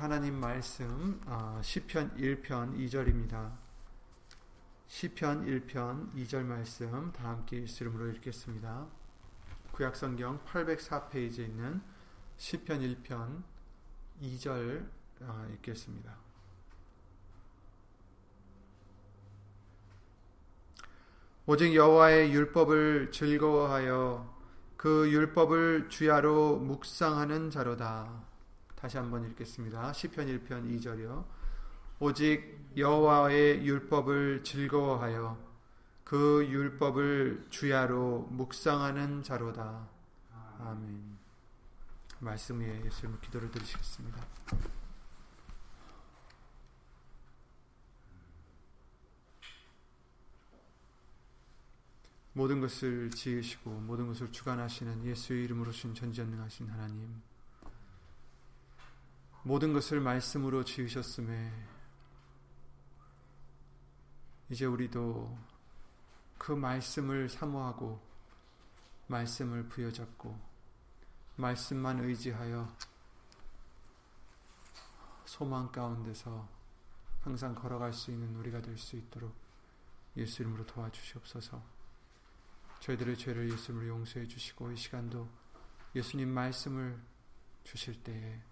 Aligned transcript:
하나님 0.00 0.40
말씀 0.40 1.20
어, 1.26 1.60
시편 1.62 2.16
1편 2.16 2.74
2절입니다. 2.74 3.52
시편 4.86 5.44
1편 5.44 6.14
2절 6.14 6.42
말씀 6.42 7.12
다 7.12 7.28
함께 7.28 7.58
이름으로 7.58 8.08
읽겠습니다. 8.12 8.86
구약 9.72 9.94
성경 9.94 10.42
804페이지에 10.46 11.40
있는 11.40 11.82
시편 12.38 12.80
1편 12.80 13.42
2절 14.22 14.86
어, 15.20 15.48
읽겠습니다. 15.56 16.16
오직 21.44 21.74
여호와의 21.74 22.32
율법을 22.32 23.12
즐거워하여 23.12 24.34
그 24.78 25.12
율법을 25.12 25.90
주야로 25.90 26.56
묵상하는 26.56 27.50
자로다. 27.50 28.29
다시 28.80 28.96
한번 28.96 29.26
읽겠습니다. 29.26 29.92
시편 29.92 30.26
1편 30.26 30.80
2절이요. 30.80 31.26
오직 31.98 32.72
여호와의 32.78 33.66
율법을 33.66 34.42
즐거워하여 34.42 35.38
그 36.02 36.46
율법을 36.48 37.48
주야로 37.50 38.20
묵상하는 38.30 39.22
자로다. 39.22 39.86
아멘. 40.60 41.18
말씀 42.20 42.60
위에 42.60 42.82
예수님 42.86 43.18
기도를 43.20 43.50
드리시겠습니다. 43.50 44.26
모든 52.32 52.62
것을 52.62 53.10
지으시고 53.10 53.70
모든 53.72 54.06
것을 54.06 54.32
주관하시는 54.32 55.04
예수의 55.04 55.44
이름으로 55.44 55.70
신 55.70 55.94
전지전능하신 55.94 56.70
하나님 56.70 57.20
모든 59.42 59.72
것을 59.72 60.00
말씀으로 60.00 60.64
지으셨음에 60.64 61.52
이제 64.50 64.66
우리도 64.66 65.38
그 66.36 66.52
말씀을 66.52 67.28
사모하고 67.28 68.00
말씀을 69.06 69.68
부여잡고 69.68 70.38
말씀만 71.36 72.04
의지하여 72.04 72.68
소망 75.24 75.72
가운데서 75.72 76.48
항상 77.22 77.54
걸어갈 77.54 77.92
수 77.92 78.10
있는 78.10 78.34
우리가 78.36 78.60
될 78.60 78.76
수 78.76 78.96
있도록 78.96 79.34
예수 80.16 80.42
이름으로 80.42 80.66
도와주시옵소서. 80.66 81.62
저희들의 82.80 83.16
죄를 83.16 83.50
예수님으로 83.52 83.88
용서해 83.88 84.26
주시고 84.26 84.72
이 84.72 84.76
시간도 84.76 85.28
예수님 85.94 86.28
말씀을 86.28 87.00
주실 87.62 88.02
때에 88.02 88.42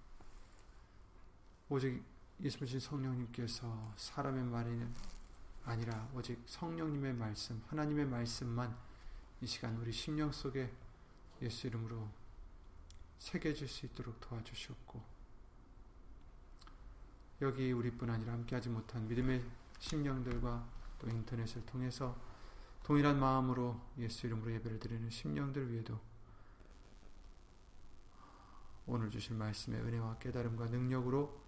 오직 1.71 2.03
예수님 2.41 2.81
성령님께서 2.81 3.93
사람의 3.97 4.45
말이 4.45 4.87
아니라 5.65 6.09
오직 6.15 6.43
성령님의 6.47 7.13
말씀, 7.13 7.63
하나님의 7.69 8.07
말씀만 8.07 8.75
이 9.43 9.47
시간 9.47 9.77
우리 9.77 9.93
심령 9.93 10.33
속에 10.33 10.73
예수 11.43 11.67
이름으로 11.67 12.09
새겨질 13.19 13.69
수 13.69 13.85
있도록 13.85 14.19
도와주시옵고 14.19 15.03
여기 17.43 17.71
우리뿐 17.71 18.09
아니라 18.09 18.33
함께하지 18.33 18.71
못한 18.71 19.07
믿음의 19.07 19.45
심령들과 19.79 20.67
또 20.99 21.09
인터넷을 21.09 21.67
통해서 21.67 22.17
동일한 22.83 23.21
마음으로 23.21 23.79
예수 23.99 24.27
이름으로 24.27 24.53
예배를 24.55 24.81
드리는 24.81 25.11
심령들 25.11 25.71
위에도 25.71 26.01
오늘 28.87 29.11
주신 29.11 29.37
말씀의 29.37 29.83
은혜와 29.83 30.17
깨달음과 30.19 30.69
능력으로 30.69 31.48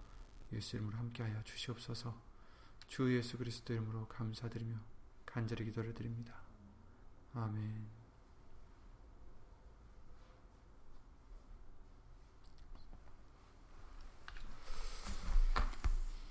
예수 0.53 0.77
이름으로 0.77 0.97
함께하여 0.99 1.43
주시옵소서. 1.45 2.15
주 2.89 3.15
예수 3.17 3.39
그리스도 3.39 3.73
이름으로 3.73 4.09
감사드리며 4.09 4.77
간절히 5.25 5.65
기도를 5.65 5.95
드립니다. 5.95 6.35
아멘. 7.35 8.01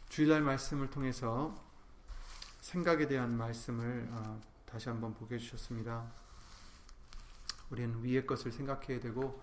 주일날 0.09 0.41
말씀을 0.41 0.90
통해서 0.90 1.56
생각에 2.59 3.08
대한 3.08 3.38
말씀을 3.38 4.09
어, 4.12 4.41
다시 4.66 4.90
한번 4.90 5.13
보게 5.13 5.35
해주셨습니다. 5.35 6.12
우리는 7.69 8.03
위의 8.03 8.28
것을 8.28 8.52
생각해야 8.52 9.00
되고 9.00 9.41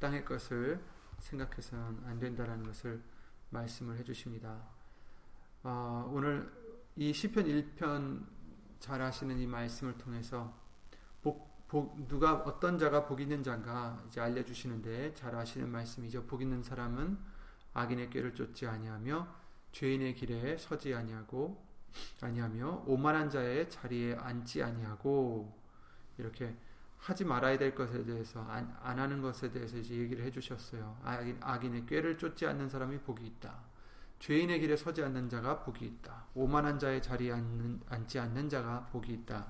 땅의 0.00 0.24
것을 0.24 0.82
생각해서는 1.20 2.02
안 2.06 2.18
된다는 2.18 2.64
것을 2.64 3.02
말씀을 3.50 3.98
해주십니다. 3.98 4.62
어, 5.62 6.10
오늘 6.12 6.50
이 6.96 7.12
시편 7.12 7.44
1편 7.44 8.26
잘 8.78 9.02
아시는 9.02 9.38
이 9.38 9.46
말씀을 9.46 9.98
통해서 9.98 10.54
복, 11.22 11.66
복, 11.68 12.06
누가 12.08 12.34
어떤 12.34 12.78
자가 12.78 13.06
복 13.06 13.20
있는 13.20 13.42
자가 13.42 14.02
이제 14.08 14.20
알려주시는데 14.20 15.14
잘 15.14 15.34
아시는 15.34 15.68
말씀이죠. 15.68 16.24
복 16.24 16.42
있는 16.42 16.62
사람은 16.62 17.18
악인의 17.74 18.10
꾀를 18.10 18.34
쫓지 18.34 18.66
아니하며 18.66 19.26
죄인의 19.72 20.14
길에 20.14 20.56
서지 20.56 20.94
아니하고 20.94 21.62
아니하며 22.20 22.84
오만한 22.86 23.28
자의 23.30 23.68
자리에 23.68 24.14
앉지 24.14 24.62
아니하고 24.62 25.54
이렇게 26.18 26.56
하지 26.98 27.24
말아야 27.24 27.56
될 27.58 27.74
것에 27.74 28.04
대해서 28.04 28.42
안, 28.48 28.76
안 28.82 28.98
하는 28.98 29.22
것에 29.22 29.50
대해서 29.50 29.76
이제 29.76 29.94
얘기를 29.94 30.24
해주셨어요. 30.24 30.98
악인, 31.04 31.38
악인의 31.40 31.86
꾀를 31.86 32.18
쫓지 32.18 32.46
않는 32.46 32.68
사람이 32.68 32.98
복이 33.00 33.24
있다. 33.26 33.54
죄인의 34.18 34.60
길에 34.60 34.76
서지 34.76 35.02
않는 35.04 35.28
자가 35.28 35.60
복이 35.60 35.84
있다. 35.84 36.24
오만한 36.34 36.78
자의 36.78 37.02
자리에 37.02 37.32
앉는, 37.32 37.80
앉지 37.88 38.18
않는 38.18 38.48
자가 38.48 38.86
복이 38.86 39.12
있다. 39.12 39.46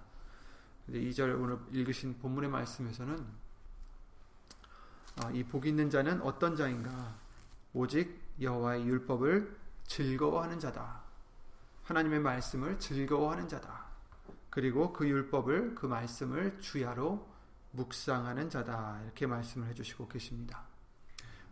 근데 0.84 1.00
2절 1.00 1.40
오늘 1.40 1.58
읽으신 1.72 2.18
본문의 2.18 2.50
말씀에서는 2.50 3.46
아, 5.22 5.30
이복 5.30 5.66
있는 5.66 5.88
자는 5.88 6.20
어떤 6.20 6.56
자인가? 6.56 7.16
오직 7.72 8.20
여호와의 8.40 8.86
율법을 8.86 9.56
즐거워하는 9.84 10.58
자다. 10.60 11.00
하나님의 11.84 12.20
말씀을 12.20 12.78
즐거워하는 12.78 13.48
자다. 13.48 13.86
그리고 14.50 14.92
그 14.92 15.08
율법을 15.08 15.74
그 15.74 15.86
말씀을 15.86 16.60
주야로 16.60 17.26
묵상하는 17.76 18.50
자다. 18.50 19.00
이렇게 19.04 19.26
말씀을 19.26 19.68
해주시고 19.68 20.08
계십니다. 20.08 20.64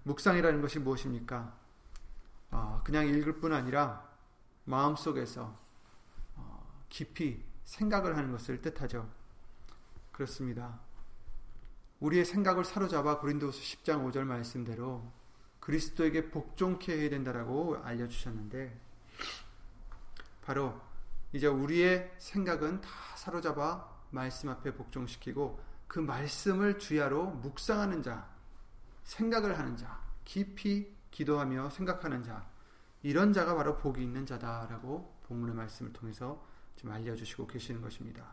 묵상이라는 0.04 0.60
것이 0.60 0.78
무엇입니까? 0.78 1.56
어, 2.50 2.82
그냥 2.84 3.06
읽을 3.06 3.40
뿐 3.40 3.52
아니라 3.52 4.08
마음속에서 4.64 5.58
어, 6.36 6.84
깊이 6.88 7.44
생각을 7.64 8.16
하는 8.16 8.32
것을 8.32 8.60
뜻하죠. 8.60 9.10
그렇습니다. 10.12 10.80
우리의 12.00 12.24
생각을 12.24 12.64
사로잡아 12.64 13.18
고린도서 13.18 13.58
10장 13.58 14.10
5절 14.10 14.24
말씀대로 14.24 15.10
그리스도에게 15.60 16.30
복종케 16.30 17.00
해야 17.00 17.08
된다라고 17.08 17.78
알려주셨는데 17.82 18.78
바로 20.42 20.78
이제 21.32 21.46
우리의 21.46 22.14
생각은 22.18 22.82
다 22.82 22.88
사로잡아 23.16 23.90
말씀 24.10 24.50
앞에 24.50 24.74
복종시키고 24.74 25.58
그 25.86 25.98
말씀을 25.98 26.78
주야로 26.78 27.26
묵상하는 27.26 28.02
자, 28.02 28.28
생각을 29.04 29.58
하는 29.58 29.76
자, 29.76 30.00
깊이 30.24 30.94
기도하며 31.10 31.70
생각하는 31.70 32.22
자, 32.22 32.48
이런 33.02 33.32
자가 33.32 33.54
바로 33.54 33.76
복이 33.76 34.02
있는 34.02 34.26
자다라고 34.26 35.14
본문의 35.24 35.54
말씀을 35.54 35.92
통해서 35.92 36.44
지금 36.76 36.92
알려주시고 36.92 37.46
계시는 37.46 37.80
것입니다. 37.80 38.24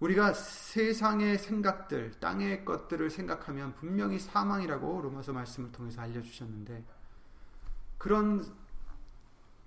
우리가 0.00 0.32
세상의 0.34 1.38
생각들, 1.38 2.12
땅의 2.20 2.64
것들을 2.64 3.08
생각하면 3.08 3.74
분명히 3.74 4.18
사망이라고 4.18 5.00
로마서 5.00 5.32
말씀을 5.32 5.72
통해서 5.72 6.02
알려주셨는데, 6.02 6.84
그런 7.96 8.44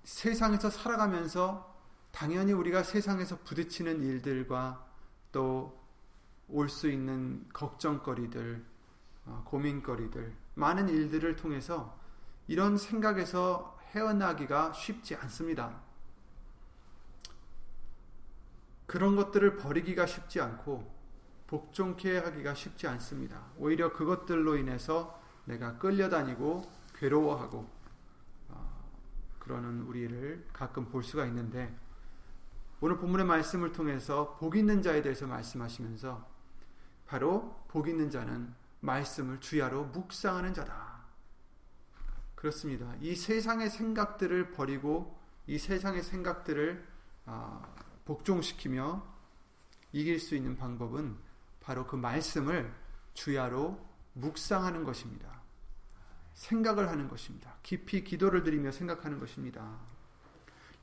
세상에서 0.04 0.70
살아가면서 0.70 1.78
당연히 2.12 2.52
우리가 2.52 2.82
세상에서 2.82 3.38
부딪히는 3.40 4.02
일들과 4.02 4.86
또 5.32 5.79
올 6.52 6.68
수 6.68 6.88
있는 6.90 7.46
걱정거리들, 7.52 8.64
어, 9.26 9.42
고민거리들, 9.46 10.34
많은 10.54 10.88
일들을 10.88 11.36
통해서 11.36 11.98
이런 12.48 12.76
생각에서 12.76 13.78
헤어나기가 13.92 14.72
쉽지 14.72 15.14
않습니다. 15.16 15.80
그런 18.86 19.14
것들을 19.14 19.56
버리기가 19.56 20.06
쉽지 20.06 20.40
않고 20.40 20.92
복종케 21.46 22.18
하기가 22.18 22.54
쉽지 22.54 22.86
않습니다. 22.88 23.46
오히려 23.56 23.92
그것들로 23.92 24.56
인해서 24.56 25.20
내가 25.44 25.78
끌려다니고 25.78 26.70
괴로워하고 26.96 27.70
어, 28.48 28.90
그러는 29.38 29.82
우리를 29.82 30.46
가끔 30.52 30.88
볼 30.88 31.02
수가 31.02 31.26
있는데 31.26 31.74
오늘 32.80 32.96
본문의 32.96 33.26
말씀을 33.26 33.72
통해서 33.72 34.36
복 34.38 34.56
있는 34.56 34.82
자에 34.82 35.02
대해서 35.02 35.26
말씀하시면서 35.26 36.29
바로 37.10 37.60
복 37.66 37.88
있는 37.88 38.08
자는 38.08 38.54
말씀을 38.78 39.40
주야로 39.40 39.86
묵상하는 39.86 40.54
자다. 40.54 41.00
그렇습니다. 42.36 42.94
이 43.00 43.16
세상의 43.16 43.68
생각들을 43.68 44.52
버리고 44.52 45.18
이 45.48 45.58
세상의 45.58 46.04
생각들을 46.04 46.86
아, 47.26 47.66
복종시키며 48.04 49.04
이길 49.90 50.20
수 50.20 50.36
있는 50.36 50.56
방법은 50.56 51.16
바로 51.58 51.84
그 51.84 51.96
말씀을 51.96 52.72
주야로 53.14 53.84
묵상하는 54.12 54.84
것입니다. 54.84 55.42
생각을 56.34 56.88
하는 56.88 57.08
것입니다. 57.08 57.56
깊이 57.64 58.04
기도를 58.04 58.44
드리며 58.44 58.70
생각하는 58.70 59.18
것입니다. 59.18 59.80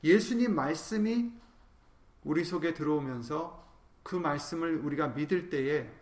예수님 0.04 0.54
말씀이 0.54 1.32
우리 2.22 2.44
속에 2.44 2.74
들어오면서 2.74 3.66
그 4.02 4.14
말씀을 4.14 4.76
우리가 4.76 5.08
믿을 5.08 5.48
때에 5.48 5.97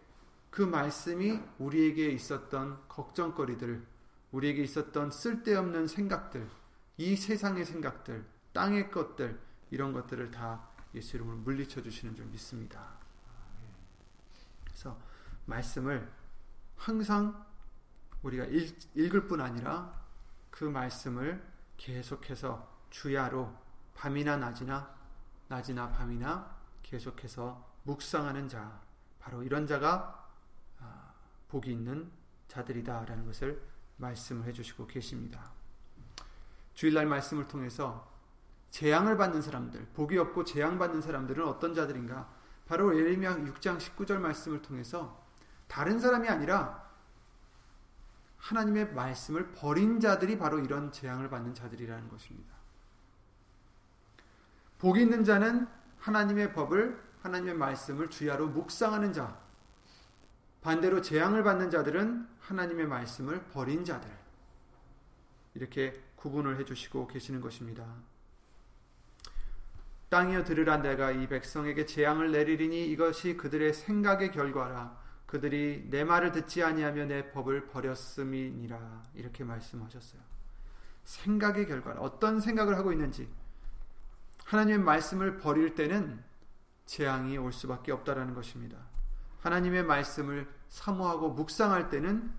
그 0.50 0.62
말씀이 0.62 1.40
우리에게 1.58 2.08
있었던 2.08 2.88
걱정거리들, 2.88 3.84
우리에게 4.32 4.62
있었던 4.62 5.10
쓸데없는 5.10 5.86
생각들, 5.86 6.48
이 6.98 7.16
세상의 7.16 7.64
생각들, 7.64 8.24
땅의 8.52 8.90
것들, 8.90 9.38
이런 9.70 9.92
것들을 9.92 10.30
다 10.30 10.68
예수 10.94 11.16
이름으로 11.16 11.38
물리쳐 11.38 11.82
주시는 11.82 12.14
줄 12.14 12.26
믿습니다. 12.26 12.96
그래서 14.64 14.98
말씀을 15.46 16.10
항상 16.76 17.44
우리가 18.22 18.44
읽, 18.44 18.78
읽을 18.94 19.26
뿐 19.26 19.40
아니라 19.40 19.92
그 20.50 20.64
말씀을 20.64 21.42
계속해서 21.76 22.76
주야로 22.90 23.54
밤이나 23.94 24.36
낮이나 24.36 24.94
낮이나 25.48 25.90
밤이나 25.90 26.56
계속해서 26.82 27.64
묵상하는 27.84 28.48
자 28.48 28.80
바로 29.18 29.42
이런 29.42 29.66
자가 29.66 29.88
아, 29.88 30.25
복이 31.48 31.70
있는 31.70 32.10
자들이다라는 32.48 33.26
것을 33.26 33.62
말씀을 33.96 34.46
해주시고 34.46 34.86
계십니다. 34.86 35.52
주일날 36.74 37.06
말씀을 37.06 37.48
통해서 37.48 38.10
재앙을 38.70 39.16
받는 39.16 39.40
사람들, 39.40 39.86
복이 39.94 40.18
없고 40.18 40.44
재앙 40.44 40.78
받는 40.78 41.00
사람들은 41.00 41.46
어떤 41.46 41.74
자들인가? 41.74 42.28
바로 42.66 42.98
예레미야 42.98 43.36
6장 43.36 43.78
19절 43.78 44.18
말씀을 44.18 44.60
통해서 44.60 45.24
다른 45.68 45.98
사람이 45.98 46.28
아니라 46.28 46.84
하나님의 48.38 48.92
말씀을 48.92 49.52
버린 49.52 49.98
자들이 49.98 50.38
바로 50.38 50.58
이런 50.58 50.92
재앙을 50.92 51.30
받는 51.30 51.54
자들이라는 51.54 52.08
것입니다. 52.08 52.54
복 54.78 54.98
있는 54.98 55.24
자는 55.24 55.66
하나님의 55.98 56.52
법을 56.52 57.02
하나님의 57.22 57.54
말씀을 57.54 58.10
주야로 58.10 58.48
묵상하는 58.48 59.12
자. 59.12 59.45
반대로 60.66 61.00
재앙을 61.00 61.44
받는 61.44 61.70
자들은 61.70 62.26
하나님의 62.40 62.88
말씀을 62.88 63.40
버린 63.52 63.84
자들. 63.84 64.10
이렇게 65.54 66.02
구분을 66.16 66.58
해 66.58 66.64
주시고 66.64 67.06
계시는 67.06 67.40
것입니다. 67.40 67.86
땅이여 70.08 70.42
들으라 70.42 70.78
내가 70.78 71.12
이 71.12 71.28
백성에게 71.28 71.86
재앙을 71.86 72.32
내리리니 72.32 72.90
이것이 72.90 73.36
그들의 73.36 73.74
생각의 73.74 74.32
결과라 74.32 75.00
그들이 75.26 75.86
내 75.88 76.02
말을 76.02 76.32
듣지 76.32 76.64
아니하며 76.64 77.04
내 77.06 77.30
법을 77.30 77.68
버렸음이니라 77.68 79.04
이렇게 79.14 79.44
말씀하셨어요. 79.44 80.20
생각의 81.04 81.68
결과 81.68 81.92
어떤 82.00 82.40
생각을 82.40 82.76
하고 82.76 82.90
있는지 82.90 83.28
하나님의 84.46 84.80
말씀을 84.80 85.36
버릴 85.38 85.76
때는 85.76 86.24
재앙이 86.86 87.38
올 87.38 87.52
수밖에 87.52 87.92
없다라는 87.92 88.34
것입니다. 88.34 88.95
하나님의 89.40 89.84
말씀을 89.84 90.48
사모하고 90.68 91.30
묵상할 91.30 91.90
때는 91.90 92.32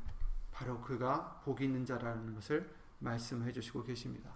바로 0.52 0.82
그가 0.82 1.42
복이 1.46 1.64
있는 1.64 1.86
자라는 1.86 2.36
것을 2.36 2.70
말씀해 3.00 3.52
주시고 3.52 3.84
계십니다. 3.84 4.32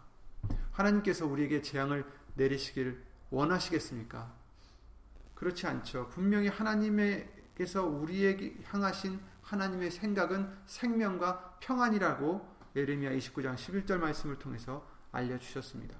하나님께서 0.72 1.26
우리에게 1.26 1.62
재앙을 1.62 2.06
내리시길 2.36 3.04
원하시겠습니까? 3.30 4.32
그렇지 5.36 5.66
않죠. 5.68 6.10
분명히 6.10 6.48
하나님께서 6.48 7.86
우리에게 7.86 8.58
향하신 8.66 9.20
하나님의 9.42 9.92
생각은 9.92 10.56
생명과 10.66 11.58
평안이라고 11.60 12.50
예레미야 12.76 13.12
29장 13.12 13.56
11절 13.56 13.98
말씀을 13.98 14.38
통해서 14.38 14.88
알려 15.12 15.38
주셨습니다. 15.38 15.98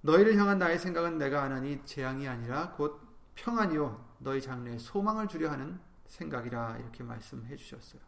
너희를 0.00 0.36
향한 0.36 0.58
나의 0.58 0.78
생각은 0.78 1.18
내가 1.18 1.42
안하니 1.42 1.84
재앙이 1.84 2.28
아니라 2.28 2.72
곧 2.72 3.07
평안이요 3.38 4.16
너희 4.18 4.42
장래에 4.42 4.78
소망을 4.78 5.28
주려 5.28 5.50
하는 5.50 5.80
생각이라 6.06 6.78
이렇게 6.78 7.04
말씀해 7.04 7.56
주셨어요. 7.56 8.00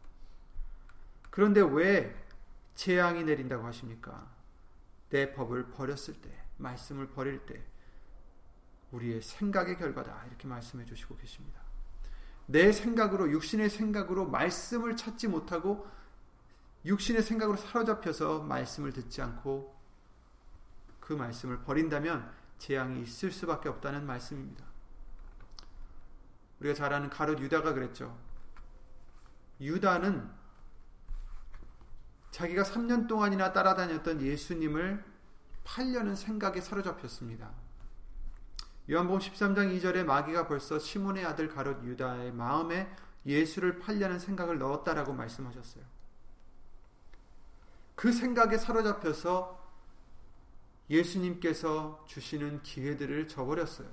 그런데 1.31 1.61
왜 1.61 2.15
재앙이 2.75 3.25
내린다고 3.25 3.65
하십니까? 3.67 4.29
내 5.11 5.33
법을 5.33 5.71
버렸을 5.71 6.15
때, 6.21 6.31
말씀을 6.57 7.09
버릴 7.09 7.45
때 7.47 7.63
우리의 8.91 9.23
생각의 9.23 9.79
결과다 9.79 10.25
이렇게 10.27 10.49
말씀해 10.49 10.85
주시고 10.85 11.17
계십니다. 11.17 11.61
내 12.47 12.73
생각으로 12.73 13.31
육신의 13.31 13.71
생각으로 13.71 14.27
말씀을 14.27 14.97
찾지 14.97 15.29
못하고 15.29 15.87
육신의 16.85 17.23
생각으로 17.23 17.57
사로잡혀서 17.57 18.43
말씀을 18.43 18.93
듣지 18.93 19.23
않고 19.23 19.79
그 20.99 21.13
말씀을 21.13 21.61
버린다면 21.61 22.33
재앙이 22.59 23.03
있을 23.03 23.31
수밖에 23.31 23.69
없다는 23.69 24.05
말씀입니다. 24.05 24.70
우리가 26.61 26.75
잘 26.75 26.93
아는 26.93 27.11
가롯 27.11 27.41
유다가 27.41 27.73
그랬죠. 27.73 28.17
유다는 29.61 30.31
자기가 32.31 32.63
3년 32.63 33.09
동안이나 33.09 33.53
따라다녔던 33.53 34.23
예수님을 34.23 35.05
팔려는 35.65 36.15
생각에 36.17 36.61
사로잡혔습니다. 36.61 37.51
요한복음 38.91 39.21
13장 39.21 39.79
2절에 39.79 40.05
마귀가 40.05 40.49
벌써 40.49 40.79
시몬의 40.79 41.25
아들 41.25 41.49
가롯 41.49 41.85
유다의 41.85 42.33
마음에 42.33 42.91
예수를 43.27 43.79
팔려는 43.79 44.19
생각을 44.19 44.59
넣었다라고 44.59 45.13
말씀하셨어요. 45.13 45.85
그 47.95 48.13
생각에 48.13 48.57
사로잡혀서 48.57 49.61
예수님께서 50.89 52.05
주시는 52.09 52.63
기회들을 52.63 53.29
저버렸어요. 53.29 53.89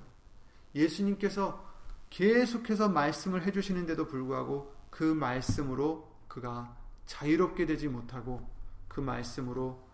예수님께서 0.74 1.67
계속해서 2.10 2.88
말씀을 2.88 3.44
해주시는데도 3.46 4.06
불구하고 4.06 4.74
그 4.90 5.04
말씀으로 5.04 6.10
그가 6.28 6.76
자유롭게 7.06 7.66
되지 7.66 7.88
못하고 7.88 8.48
그 8.88 9.00
말씀으로 9.00 9.86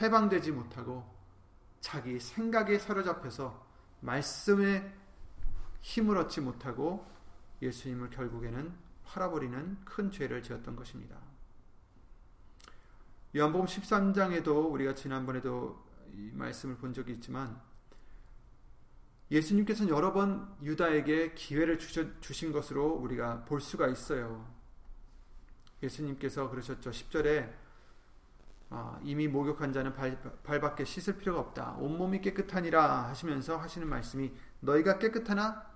해방되지 0.00 0.52
못하고 0.52 1.04
자기 1.80 2.18
생각에 2.20 2.78
사로잡혀서 2.78 3.66
말씀에 4.00 4.92
힘을 5.82 6.18
얻지 6.18 6.40
못하고 6.40 7.06
예수님을 7.62 8.10
결국에는 8.10 8.72
팔아버리는 9.04 9.84
큰 9.84 10.10
죄를 10.10 10.42
지었던 10.42 10.76
것입니다. 10.76 11.16
요한복음 13.36 13.66
13장에도 13.66 14.70
우리가 14.70 14.94
지난번에도 14.94 15.84
이 16.12 16.30
말씀을 16.32 16.76
본 16.76 16.92
적이 16.92 17.12
있지만 17.12 17.60
예수님께서는 19.30 19.92
여러 19.94 20.12
번 20.12 20.56
유다에게 20.62 21.34
기회를 21.34 21.78
주신 21.78 22.52
것으로 22.52 22.86
우리가 22.88 23.44
볼 23.44 23.60
수가 23.60 23.86
있어요. 23.88 24.46
예수님께서 25.82 26.50
그러셨죠. 26.50 26.90
10절에 26.90 27.52
아, 28.72 29.00
이미 29.02 29.26
목욕한 29.26 29.72
자는 29.72 29.94
발, 29.94 30.20
발 30.44 30.60
밖에 30.60 30.84
씻을 30.84 31.18
필요가 31.18 31.40
없다. 31.40 31.76
온몸이 31.78 32.20
깨끗하니라 32.20 33.08
하시면서 33.08 33.56
하시는 33.56 33.88
말씀이 33.88 34.32
너희가 34.60 34.98
깨끗하나 34.98 35.66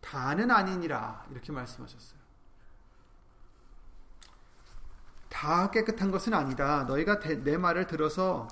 다는 0.00 0.50
아니니라 0.50 1.26
이렇게 1.30 1.50
말씀하셨어요. 1.50 2.20
다 5.28 5.70
깨끗한 5.70 6.10
것은 6.10 6.34
아니다. 6.34 6.84
너희가 6.84 7.18
내 7.42 7.56
말을 7.56 7.86
들어서 7.86 8.46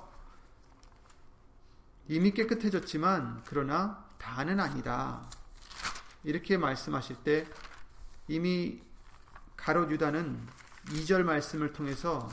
이미 2.07 2.31
깨끗해졌지만 2.31 3.43
그러나 3.45 4.03
다는 4.21 4.59
아니다. 4.59 5.27
이렇게 6.23 6.55
말씀하실 6.55 7.17
때 7.23 7.47
이미 8.27 8.79
가롯 9.57 9.91
유다는 9.91 10.39
2절 10.85 11.23
말씀을 11.23 11.73
통해서 11.73 12.29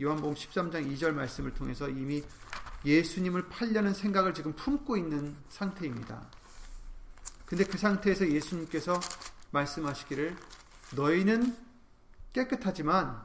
요한복음 0.00 0.34
13장 0.34 0.90
2절 0.94 1.12
말씀을 1.12 1.52
통해서 1.52 1.88
이미 1.88 2.24
예수님을 2.84 3.48
팔려는 3.48 3.92
생각을 3.92 4.32
지금 4.32 4.54
품고 4.54 4.96
있는 4.96 5.36
상태입니다. 5.48 6.26
근데 7.44 7.64
그 7.64 7.76
상태에서 7.76 8.28
예수님께서 8.30 8.98
말씀하시기를 9.50 10.36
너희는 10.94 11.56
깨끗하지만 12.32 13.24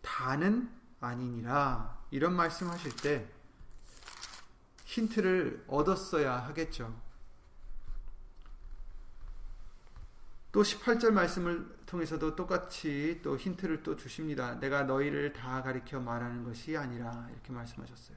다는 0.00 0.70
아니니라 1.00 1.98
이런 2.10 2.34
말씀하실 2.34 2.96
때 2.96 3.28
힌트를 4.94 5.64
얻었어야 5.66 6.36
하겠죠. 6.46 6.94
또 10.52 10.62
18절 10.62 11.10
말씀을 11.10 11.66
통해서도 11.86 12.36
똑같이 12.36 13.20
또 13.24 13.36
힌트를 13.36 13.82
또 13.82 13.96
주십니다. 13.96 14.54
내가 14.60 14.84
너희를 14.84 15.32
다 15.32 15.62
가리켜 15.62 15.98
말하는 15.98 16.44
것이 16.44 16.76
아니라 16.76 17.26
이렇게 17.32 17.52
말씀하셨어요. 17.52 18.16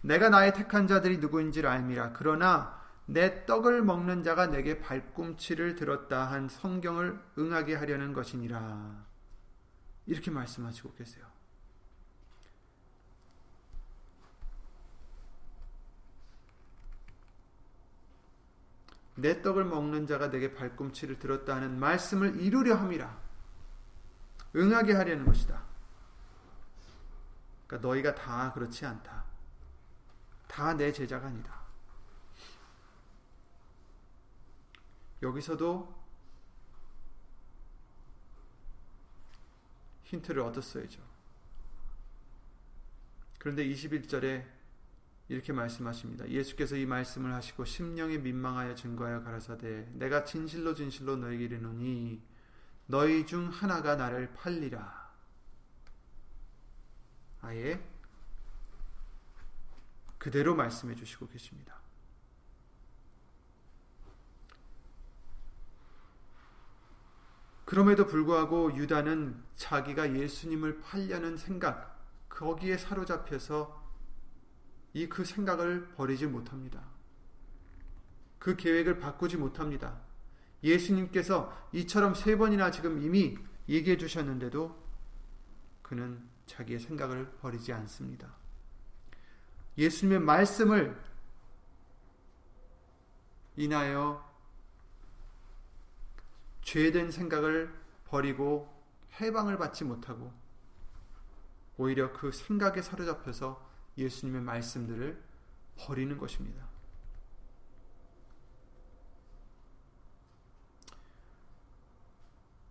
내가 0.00 0.30
나의 0.30 0.54
택한 0.54 0.86
자들이 0.86 1.18
누구인지를 1.18 1.68
알미라. 1.68 2.14
그러나 2.14 2.80
내 3.04 3.44
떡을 3.44 3.82
먹는 3.82 4.22
자가 4.22 4.46
내게 4.46 4.80
발꿈치를 4.80 5.74
들었다 5.74 6.30
한 6.30 6.48
성경을 6.48 7.20
응하게 7.36 7.74
하려는 7.74 8.14
것이니라. 8.14 9.04
이렇게 10.06 10.30
말씀하시고 10.30 10.94
계세요. 10.94 11.27
내 19.18 19.42
떡을 19.42 19.64
먹는 19.64 20.06
자가 20.06 20.30
내게 20.30 20.54
발꿈치를 20.54 21.18
들었다 21.18 21.56
하는 21.56 21.78
말씀을 21.80 22.40
이루려 22.40 22.76
함이라. 22.76 23.20
응하게 24.54 24.92
하려는 24.92 25.24
것이다. 25.26 25.60
그러니까 27.66 27.88
너희가 27.88 28.14
다 28.14 28.52
그렇지 28.52 28.86
않다. 28.86 29.24
다 30.46 30.72
내 30.74 30.92
제자가 30.92 31.26
아니다. 31.26 31.58
여기서도 35.20 35.98
힌트를 40.04 40.42
얻었어야죠. 40.42 41.02
그런데 43.40 43.64
21절에 43.66 44.46
이렇게 45.28 45.52
말씀하십니다. 45.52 46.28
예수께서 46.28 46.76
이 46.76 46.86
말씀을 46.86 47.34
하시고 47.34 47.64
심령에 47.64 48.18
민망하여 48.18 48.74
증거하여 48.74 49.22
가라사대 49.22 49.88
내가 49.92 50.24
진실로 50.24 50.74
진실로 50.74 51.16
너에게 51.16 51.44
이르노니 51.44 52.22
너희 52.86 53.26
중 53.26 53.48
하나가 53.48 53.96
나를 53.96 54.32
팔리라. 54.32 55.08
아예 57.42 57.80
그대로 60.16 60.54
말씀해 60.54 60.94
주시고 60.94 61.28
계십니다. 61.28 61.78
그럼에도 67.66 68.06
불구하고 68.06 68.74
유다는 68.74 69.44
자기가 69.56 70.14
예수님을 70.14 70.80
팔려는 70.80 71.36
생각, 71.36 72.00
거기에 72.30 72.78
사로잡혀서 72.78 73.77
이 74.94 75.08
그 75.08 75.24
생각을 75.24 75.88
버리지 75.88 76.26
못합니다. 76.26 76.82
그 78.38 78.56
계획을 78.56 78.98
바꾸지 78.98 79.36
못합니다. 79.36 80.00
예수님께서 80.62 81.56
이처럼 81.72 82.14
세 82.14 82.36
번이나 82.36 82.70
지금 82.70 83.00
이미 83.02 83.36
얘기해 83.68 83.96
주셨는데도 83.96 84.76
그는 85.82 86.22
자기의 86.46 86.80
생각을 86.80 87.30
버리지 87.40 87.72
않습니다. 87.72 88.34
예수님의 89.76 90.20
말씀을 90.20 90.98
인하여 93.56 94.26
죄된 96.62 97.10
생각을 97.10 97.72
버리고 98.04 98.72
해방을 99.20 99.58
받지 99.58 99.84
못하고 99.84 100.32
오히려 101.76 102.12
그 102.12 102.32
생각에 102.32 102.82
사로잡혀서 102.82 103.67
예수님의 103.98 104.40
말씀들을 104.42 105.22
버리는 105.76 106.16
것입니다. 106.16 106.66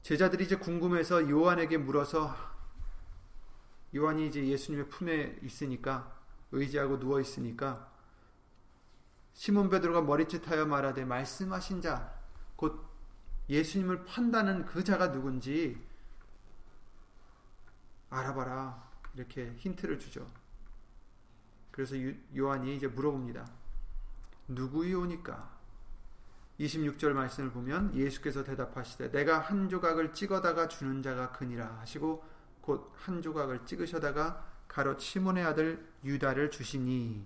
제자들이 0.01 0.45
이제 0.45 0.55
궁금해서 0.55 1.29
요한에게 1.29 1.77
물어서 1.77 2.33
요한이 3.93 4.27
이제 4.27 4.47
예수님의 4.47 4.89
품에 4.89 5.39
있으니까 5.43 6.17
의지하고 6.51 6.97
누워 6.97 7.19
있으니까 7.19 7.91
시몬 9.33 9.69
베드로가 9.69 10.01
머리짓하여 10.01 10.65
말하되 10.65 11.05
말씀하신 11.05 11.81
자 11.81 12.17
곧 12.57 12.83
예수님을 13.49 14.03
판다는 14.03 14.65
그 14.65 14.83
자가 14.83 15.11
누군지 15.13 15.81
알아봐라 18.09 18.83
이렇게 19.15 19.53
힌트를 19.57 19.99
주죠. 19.99 20.27
그래서 21.77 21.95
요한이 22.35 22.75
이제 22.75 22.87
물어봅니다. 22.87 23.47
누구이오니까? 24.47 25.55
26절 26.59 27.09
말씀을 27.09 27.51
보면 27.51 27.93
예수께서 27.93 28.43
대답하시되 28.43 29.11
내가 29.11 29.37
한 29.37 29.69
조각을 29.69 30.11
찍어다가 30.11 30.69
주는 30.69 31.03
자가 31.03 31.33
그니라 31.33 31.77
하시고 31.81 32.25
곧 32.61 32.91
한 32.95 33.21
조각을 33.21 33.63
찍으셔다가 33.67 34.43
가로 34.67 34.97
시몬의 34.97 35.45
아들 35.45 35.87
유다를 36.03 36.49
주시니 36.49 37.23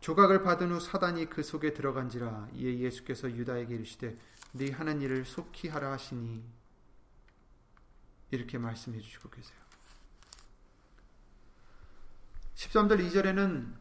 조각을 0.00 0.42
받은 0.42 0.72
후 0.72 0.80
사단이 0.80 1.30
그 1.30 1.44
속에 1.44 1.74
들어간지라 1.74 2.48
이에 2.54 2.80
예수께서 2.80 3.30
유다에게 3.30 3.76
이르시되 3.76 4.18
네 4.50 4.72
하는 4.72 5.00
일을 5.00 5.24
속히 5.24 5.68
하라 5.68 5.92
하시니 5.92 6.44
이렇게 8.32 8.58
말씀해 8.58 8.98
주시고 8.98 9.30
계세요. 9.30 9.63
13절 12.74 13.08
2절에는 13.08 13.72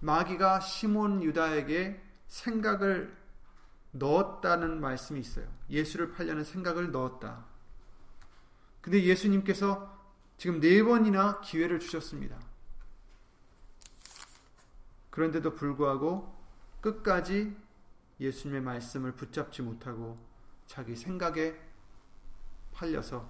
마귀가 0.00 0.60
시몬 0.60 1.22
유다에게 1.22 2.02
생각을 2.26 3.16
넣었다는 3.92 4.80
말씀이 4.80 5.18
있어요. 5.18 5.46
예수를 5.70 6.12
팔려는 6.12 6.44
생각을 6.44 6.90
넣었다. 6.90 7.46
근데 8.82 9.02
예수님께서 9.02 9.98
지금 10.36 10.60
네 10.60 10.82
번이나 10.82 11.40
기회를 11.40 11.78
주셨습니다. 11.78 12.38
그런데도 15.08 15.54
불구하고 15.54 16.36
끝까지 16.82 17.56
예수님의 18.20 18.60
말씀을 18.60 19.12
붙잡지 19.12 19.62
못하고 19.62 20.18
자기 20.66 20.96
생각에 20.96 21.58
팔려서 22.72 23.26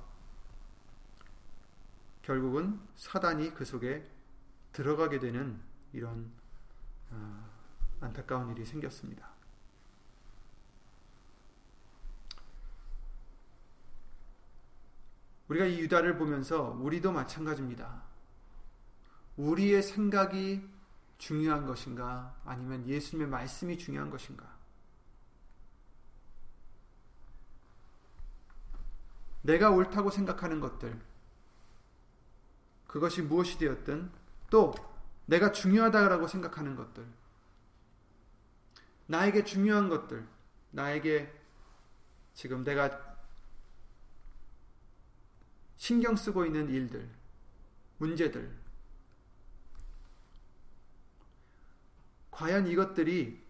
결국은 2.23 2.81
사단이 2.97 3.55
그 3.55 3.65
속에 3.65 4.14
들어가게 4.75 5.21
되는 5.21 5.59
이런 5.93 6.31
어, 7.11 7.51
안타까운 8.01 8.51
일이 8.51 8.67
생겼습니다. 8.67 9.31
우리가 15.49 15.67
이 15.67 15.79
유다를 15.81 16.19
보면서 16.19 16.71
우리도 16.81 17.13
마찬가지입니다. 17.13 18.03
우리의 19.37 19.83
생각이 19.83 20.69
중요한 21.19 21.67
것인가 21.67 22.35
아니면 22.45 22.87
예수님의 22.87 23.29
말씀이 23.29 23.79
중요한 23.79 24.11
것인가 24.11 24.55
내가 29.43 29.71
옳다고 29.71 30.11
생각하는 30.11 30.59
것들 30.59 31.01
그것이 32.87 33.23
무엇이 33.23 33.59
되었든 33.59 34.24
또 34.55 34.73
내가 35.27 35.51
중요하다고 35.51 36.29
생각하는 36.29 36.77
것들 36.77 37.05
나에게 39.07 39.43
중요한 39.43 39.89
것들 39.89 40.25
나에게 40.71 41.29
지금 42.35 42.63
내가 42.63 43.17
신경 45.77 46.15
쓰고 46.15 46.47
있는 46.47 46.71
일들 46.71 47.11
문제들 47.99 48.57
과연 52.31 52.69
이것들이 52.69 53.43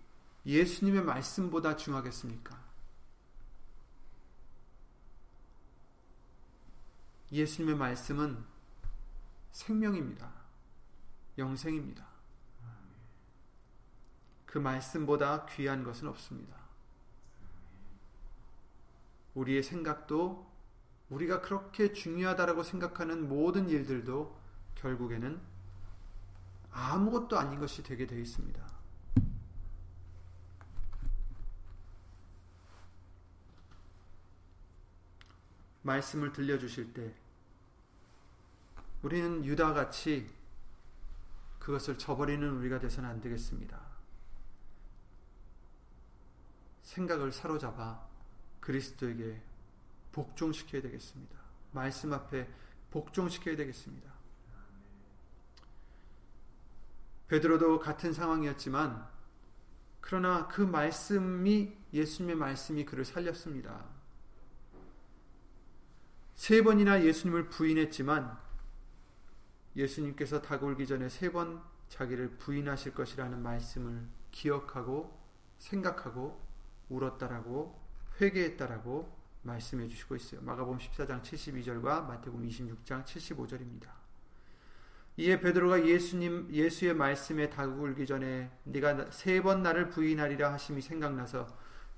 예수님의 0.47 1.03
말씀보다 1.03 1.77
중하겠습니까? 1.77 2.65
예수님의 7.31 7.77
말씀은 7.77 8.43
생명입니다. 9.53 10.44
영생입니다. 11.39 12.07
그 14.47 14.59
말씀보다 14.59 15.47
귀한 15.47 15.83
것은 15.83 16.09
없습니다. 16.09 16.57
우리의 19.35 19.63
생각도 19.63 20.49
우리가 21.11 21.41
그렇게 21.41 21.93
중요하다라고 21.93 22.63
생각하는 22.63 23.29
모든 23.29 23.69
일들도 23.69 24.39
결국에는 24.77 25.41
아무것도 26.71 27.39
아닌 27.39 27.59
것이 27.59 27.83
되게 27.83 28.07
되어 28.07 28.19
있습니다. 28.19 28.75
말씀을 35.83 36.33
들려주실 36.33 36.95
때 36.95 37.15
우리는 39.03 39.45
유다 39.45 39.75
같이 39.75 40.31
그것을 41.65 41.97
저버리는 41.97 42.47
우리가 42.59 42.79
되서는 42.79 43.09
안 43.09 43.23
되겠습니다. 43.23 43.81
생각을 46.83 47.33
사로잡아 47.33 48.07
그리스도에게 48.61 49.41
복종시켜야 50.13 50.83
되겠습니다. 50.83 51.39
말씀 51.73 52.13
앞에 52.13 52.51
복종시켜야 52.91 53.57
되겠습니다. 53.57 54.13
베드로도 57.29 57.81
같은 57.81 58.13
상황이었지만 58.13 59.09
그러나 60.03 60.47
그 60.49 60.61
말씀이 60.61 61.75
예수님의 61.95 62.37
말씀이 62.37 62.85
그를 62.85 63.07
살렸습니다. 63.07 63.87
세 66.35 66.63
번이나 66.63 67.03
예수님을 67.03 67.49
부인했지만 67.49 68.44
예수님께서 69.77 70.41
다가오기 70.43 70.87
전에 70.87 71.09
세 71.09 71.31
번 71.31 71.63
자기를 71.89 72.31
부인하실 72.39 72.95
것이라는 72.95 73.41
말씀을 73.43 74.03
기억하고 74.31 75.17
생각하고 75.59 76.41
울었다라고 76.89 77.79
회개했다라고 78.21 79.17
말씀해 79.43 79.89
주시고 79.89 80.17
있어요. 80.17 80.41
마가복음 80.43 80.79
14장 80.79 81.23
72절과 81.23 82.07
마태복음 82.07 82.49
26장 82.49 83.05
75절입니다. 83.05 83.89
이에 85.17 85.39
베드로가 85.39 85.87
예수님 85.87 86.49
예수의 86.51 86.95
말씀에 86.95 87.51
다가오기 87.51 88.07
전에 88.07 88.51
네가 88.65 89.11
세 89.11 89.41
번 89.43 89.63
나를 89.63 89.91
부인하리라 89.91 90.53
하심이 90.53 90.81
생각나서 90.81 91.47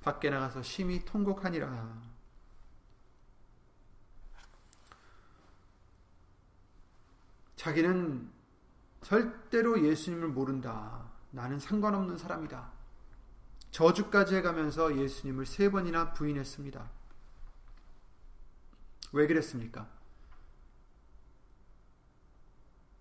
밖에 0.03 0.29
나가서 0.29 0.63
심히 0.63 1.05
통곡하니라. 1.05 2.16
자기는 7.57 8.31
절대로 9.03 9.83
예수님을 9.83 10.29
모른다. 10.29 11.11
나는 11.31 11.59
상관없는 11.59 12.19
사람이다. 12.19 12.73
저주까지 13.71 14.37
해가면서 14.37 14.97
예수님을 14.97 15.45
세 15.45 15.71
번이나 15.71 16.13
부인했습니다. 16.13 16.91
왜 19.13 19.27
그랬습니까? 19.27 19.89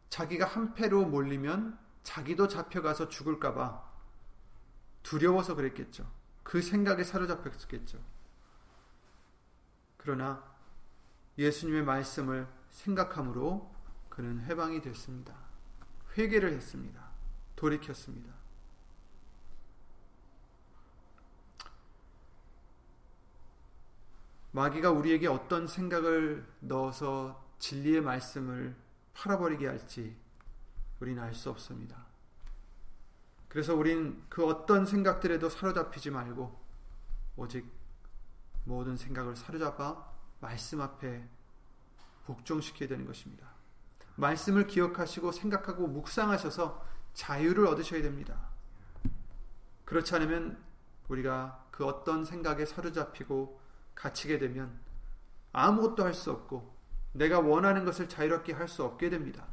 자기가 0.10 0.46
한패로 0.46 1.06
몰리면 1.06 1.78
자기도 2.04 2.48
잡혀가서 2.48 3.10
죽을까봐 3.10 3.84
두려워서 5.04 5.56
그랬겠죠. 5.56 6.10
그 6.44 6.62
생각에 6.62 7.04
사로잡혔겠죠. 7.04 8.00
그러나 9.98 10.44
예수님의 11.38 11.84
말씀을 11.84 12.48
생각함으로 12.70 13.75
그는 14.16 14.40
해방이 14.46 14.82
됐습니다. 14.82 15.36
회개를 16.18 16.54
했습니다. 16.54 17.06
돌이켰습니다. 17.58 18.34
마귀가 24.54 24.92
우리에게 24.92 25.28
어떤 25.28 25.68
생각을 25.68 26.48
넣어서 26.62 27.46
진리의 27.60 28.00
말씀을 28.00 28.74
팔아버리게 29.14 29.68
할지 29.68 30.16
우리는 31.02 31.22
알 31.22 31.34
수 31.34 31.50
없습니다. 31.50 32.06
그래서 33.50 33.76
우린 33.76 34.24
그 34.30 34.46
어떤 34.46 34.86
생각들에도 34.86 35.50
사로잡히지 35.50 36.12
말고 36.12 36.58
오직 37.36 37.70
모든 38.64 38.96
생각을 38.96 39.36
사로잡아 39.36 40.10
말씀 40.40 40.80
앞에 40.80 41.28
복종시켜야 42.26 42.88
되는 42.88 43.06
것입니다. 43.06 43.55
말씀을 44.16 44.68
기억하시고 44.68 45.32
생각하고 45.32 45.88
묵상하셔서 45.88 46.86
자유를 47.14 47.68
얻으셔야 47.68 48.02
됩니다. 48.02 48.50
그렇지 49.86 50.16
않으면 50.16 50.64
우리가 51.08 51.66
그 51.72 51.86
어떤 51.86 52.26
생각에 52.26 52.66
사로잡히고 52.66 53.60
갇히게 53.94 54.40
되면 54.40 54.80
아무것도 55.54 56.04
할 56.04 56.14
수 56.14 56.32
없고 56.32 56.76
내가 57.14 57.40
원하는 57.40 57.86
것을 57.86 58.10
자유롭게 58.10 58.54
할 58.54 58.68
수 58.68 58.84
없게 58.84 59.10
됩니다. 59.10 59.48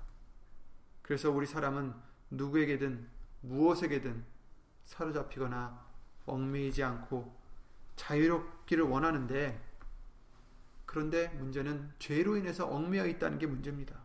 그래서 1.02 1.30
우리 1.30 1.46
사람은 1.46 1.94
누구에게든 2.30 3.08
무엇에게든 3.42 4.24
사로잡히거나 4.86 5.84
얽매이지 6.26 6.82
않고 6.82 7.36
자유롭기를 7.96 8.84
원하는데 8.84 9.60
그런데 10.86 11.28
문제는 11.28 11.92
죄로 11.98 12.36
인해서 12.36 12.66
얽매여 12.66 13.06
있다는 13.06 13.38
게 13.38 13.46
문제입니다. 13.46 14.01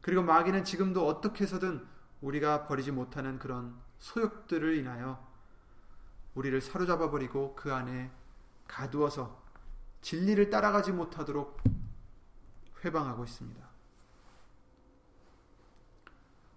그리고 0.00 0.22
마귀는 0.22 0.64
지금도 0.64 1.06
어떻게 1.06 1.44
해서든 1.44 1.86
우리가 2.20 2.66
버리지 2.66 2.90
못하는 2.90 3.38
그런 3.38 3.74
소욕들을 3.98 4.76
인하여 4.76 5.26
우리를 6.34 6.60
사로잡아 6.60 7.10
버리고 7.10 7.54
그 7.54 7.72
안에 7.72 8.10
가두어서 8.66 9.42
진리를 10.00 10.48
따라가지 10.50 10.92
못하도록 10.92 11.60
회방하고 12.84 13.24
있습니다. 13.24 13.68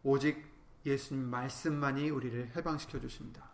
오직 0.04 0.46
예수님 0.86 1.30
말씀만이 1.30 2.10
우리를 2.10 2.56
해방시켜 2.56 3.00
주십니다. 3.00 3.53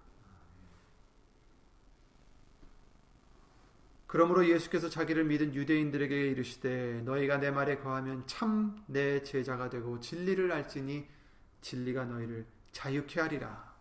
그러므로 4.10 4.48
예수께서 4.48 4.90
자기를 4.90 5.26
믿은 5.26 5.54
유대인들에게 5.54 6.30
이르시되 6.32 7.02
너희가 7.04 7.38
내 7.38 7.52
말에 7.52 7.78
거하면 7.78 8.26
참 8.26 8.84
내 8.88 9.22
제자가 9.22 9.70
되고 9.70 10.00
진리를 10.00 10.52
알지니 10.52 11.08
진리가 11.62 12.06
너희를 12.06 12.48
자유케 12.72 13.22
하리라. 13.22 13.72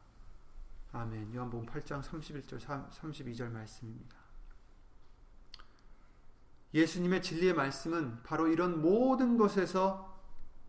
아멘. 0.92 1.34
요한복음 1.34 1.64
8장 1.64 2.02
31절 2.02 2.60
32절 2.90 3.50
말씀입니다. 3.50 4.18
예수님의 6.74 7.22
진리의 7.22 7.54
말씀은 7.54 8.22
바로 8.22 8.48
이런 8.48 8.82
모든 8.82 9.38
것에서 9.38 10.20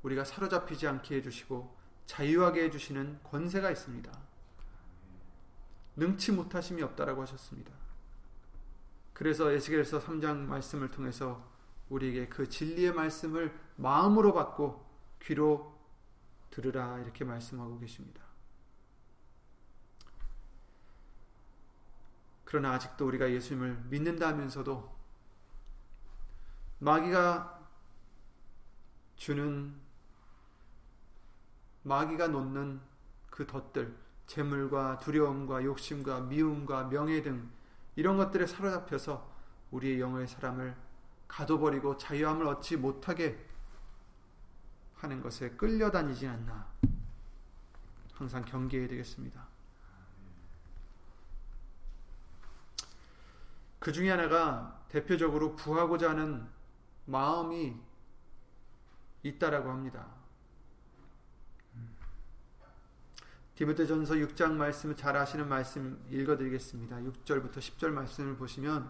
우리가 0.03 0.23
사로잡히지 0.23 0.87
않게 0.87 1.15
해 1.15 1.21
주시고 1.21 1.77
자유하게 2.05 2.63
해 2.63 2.69
주시는 2.69 3.19
권세가 3.23 3.69
있습니다. 3.71 4.09
능치 5.97 6.31
못하심이 6.31 6.81
없다라고 6.81 7.23
하셨습니다. 7.23 7.78
그래서 9.19 9.51
에스겔서 9.51 9.99
3장 9.99 10.45
말씀을 10.45 10.91
통해서 10.91 11.45
우리에게 11.89 12.29
그 12.29 12.47
진리의 12.47 12.93
말씀을 12.93 13.53
마음으로 13.75 14.31
받고 14.31 14.89
귀로 15.21 15.77
들으라 16.51 16.99
이렇게 16.99 17.25
말씀하고 17.25 17.79
계십니다. 17.79 18.23
그러나 22.45 22.71
아직도 22.71 23.05
우리가 23.07 23.29
예수님을 23.29 23.87
믿는다 23.89 24.29
하면서도 24.29 24.97
마귀가 26.79 27.59
주는 29.17 29.75
마귀가 31.83 32.29
놓는 32.29 32.79
그 33.29 33.45
덫들 33.45 33.97
재물과 34.27 34.99
두려움과 34.99 35.65
욕심과 35.65 36.21
미움과 36.21 36.85
명예 36.85 37.21
등 37.21 37.58
이런 37.99 38.15
것들에 38.15 38.47
사로잡혀서 38.47 39.29
우리의 39.71 39.99
영의 39.99 40.25
사람을 40.25 40.73
가둬버리고 41.27 41.97
자유함을 41.97 42.47
얻지 42.47 42.77
못하게 42.77 43.45
하는 44.95 45.21
것에 45.21 45.49
끌려다니지 45.49 46.25
않나 46.25 46.65
항상 48.13 48.45
경계해야 48.45 48.87
되겠습니다. 48.87 49.45
그 53.79 53.91
중에 53.91 54.11
하나가 54.11 54.81
대표적으로 54.87 55.57
부하고자 55.57 56.11
하는 56.11 56.47
마음이 57.03 57.75
있다라고 59.23 59.71
합니다. 59.71 60.18
디모데전서 63.59 64.13
6장 64.13 64.53
말씀 64.53 64.95
잘 64.95 65.17
아시는 65.17 65.49
말씀 65.49 66.01
읽어드리겠습니다. 66.09 66.95
6절부터 66.95 67.57
10절 67.57 67.89
말씀을 67.89 68.37
보시면 68.37 68.89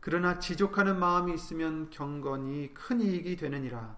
그러나 0.00 0.38
지족하는 0.38 0.98
마음이 0.98 1.34
있으면 1.34 1.90
경건이 1.90 2.72
큰 2.72 3.02
이익이 3.02 3.36
되느니라. 3.36 3.94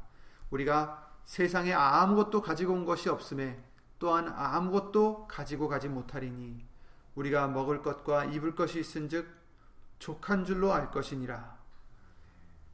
우리가 0.51 1.09
세상에 1.25 1.73
아무것도 1.73 2.43
가지고 2.43 2.73
온 2.73 2.85
것이 2.85 3.09
없음에 3.09 3.63
또한 4.01 4.27
아무것도 4.27 5.29
가지고 5.29 5.69
가지 5.69 5.89
못하리니 5.89 6.67
우리가 7.15 7.47
먹을 7.47 7.81
것과 7.81 8.25
입을 8.25 8.57
것이 8.57 8.81
있은즉 8.81 9.29
족한 10.01 10.45
줄로 10.45 10.73
알 10.73 10.91
것이니라. 10.91 11.57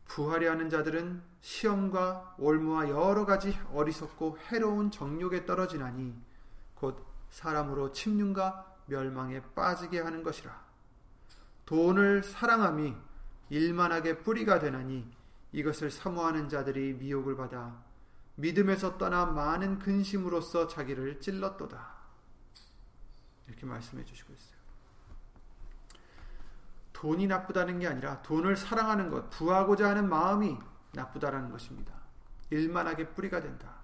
부하려 0.06 0.52
하는 0.52 0.70
자들은 0.70 1.22
시험과 1.42 2.36
올무와 2.38 2.88
여러 2.88 3.26
가지 3.26 3.54
어리석고 3.74 4.38
해로운 4.50 4.90
정욕에 4.90 5.44
떨어지나니 5.44 6.14
곧 6.74 7.12
사람으로 7.34 7.90
침륜과 7.90 8.76
멸망에 8.86 9.42
빠지게 9.54 10.00
하는 10.00 10.22
것이라. 10.22 10.64
돈을 11.66 12.22
사랑함이 12.22 12.94
일만하게 13.50 14.18
뿌리가 14.18 14.60
되나니 14.60 15.10
이것을 15.50 15.90
사모하는 15.90 16.48
자들이 16.48 16.94
미혹을 16.94 17.36
받아 17.36 17.82
믿음에서 18.36 18.98
떠나 18.98 19.26
많은 19.26 19.80
근심으로써 19.80 20.68
자기를 20.68 21.20
찔렀도다. 21.20 21.94
이렇게 23.48 23.66
말씀해 23.66 24.04
주시고 24.04 24.32
있어요. 24.32 24.58
돈이 26.92 27.26
나쁘다는 27.26 27.80
게 27.80 27.88
아니라 27.88 28.22
돈을 28.22 28.56
사랑하는 28.56 29.10
것, 29.10 29.28
부하고자 29.30 29.90
하는 29.90 30.08
마음이 30.08 30.56
나쁘다라는 30.92 31.50
것입니다. 31.50 31.94
일만하게 32.50 33.08
뿌리가 33.10 33.40
된다. 33.40 33.83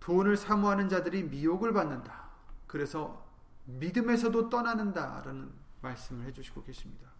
돈을 0.00 0.36
사모하는 0.36 0.88
자들이 0.88 1.24
미혹을 1.24 1.72
받는다. 1.72 2.30
그래서 2.66 3.26
믿음에서도 3.66 4.48
떠나는다라는 4.48 5.52
말씀을 5.82 6.26
해주시고 6.26 6.64
계십니다. 6.64 7.10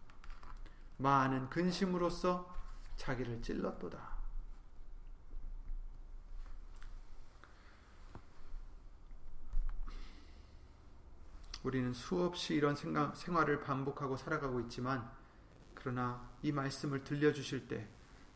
많은 0.96 1.48
근심으로써 1.48 2.54
자기를 2.96 3.40
찔렀도다. 3.42 4.20
우리는 11.62 11.92
수없이 11.92 12.54
이런 12.54 12.74
생각, 12.74 13.16
생활을 13.16 13.60
반복하고 13.60 14.16
살아가고 14.16 14.60
있지만 14.60 15.10
그러나 15.74 16.28
이 16.42 16.52
말씀을 16.52 17.04
들려주실 17.04 17.68
때, 17.68 17.88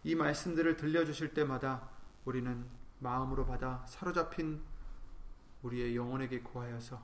이 0.03 0.15
말씀들을 0.15 0.77
들려주실 0.77 1.35
때마다 1.35 1.89
우리는 2.25 2.67
마음으로 2.99 3.47
받아 3.47 3.85
사로잡힌 3.87 4.63
우리의 5.63 5.97
영혼에게 5.97 6.41
고하여서 6.41 7.01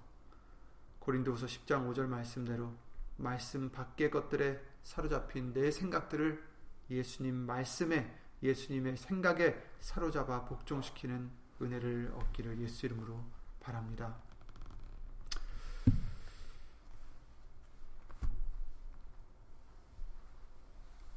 고린도후서 1.00 1.46
10장 1.46 1.90
5절 1.90 2.06
말씀대로 2.06 2.74
말씀 3.16 3.70
밖의 3.70 4.10
것들에 4.10 4.60
사로잡힌 4.82 5.52
내 5.52 5.70
생각들을 5.70 6.42
예수님 6.90 7.34
말씀에 7.34 8.18
예수님의 8.42 8.96
생각에 8.96 9.56
사로잡아 9.80 10.44
복종시키는 10.44 11.30
은혜를 11.60 12.12
얻기를 12.14 12.58
예수 12.60 12.86
이름으로 12.86 13.22
바랍니다. 13.60 14.16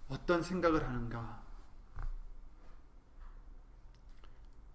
어떤 0.09 0.43
생각을 0.43 0.85
하는가? 0.85 1.42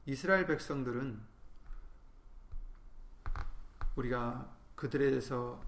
이스라엘 0.08 0.46
백성들은 0.46 1.20
우리가 3.96 4.56
그들에 4.74 5.10
대해서 5.10 5.62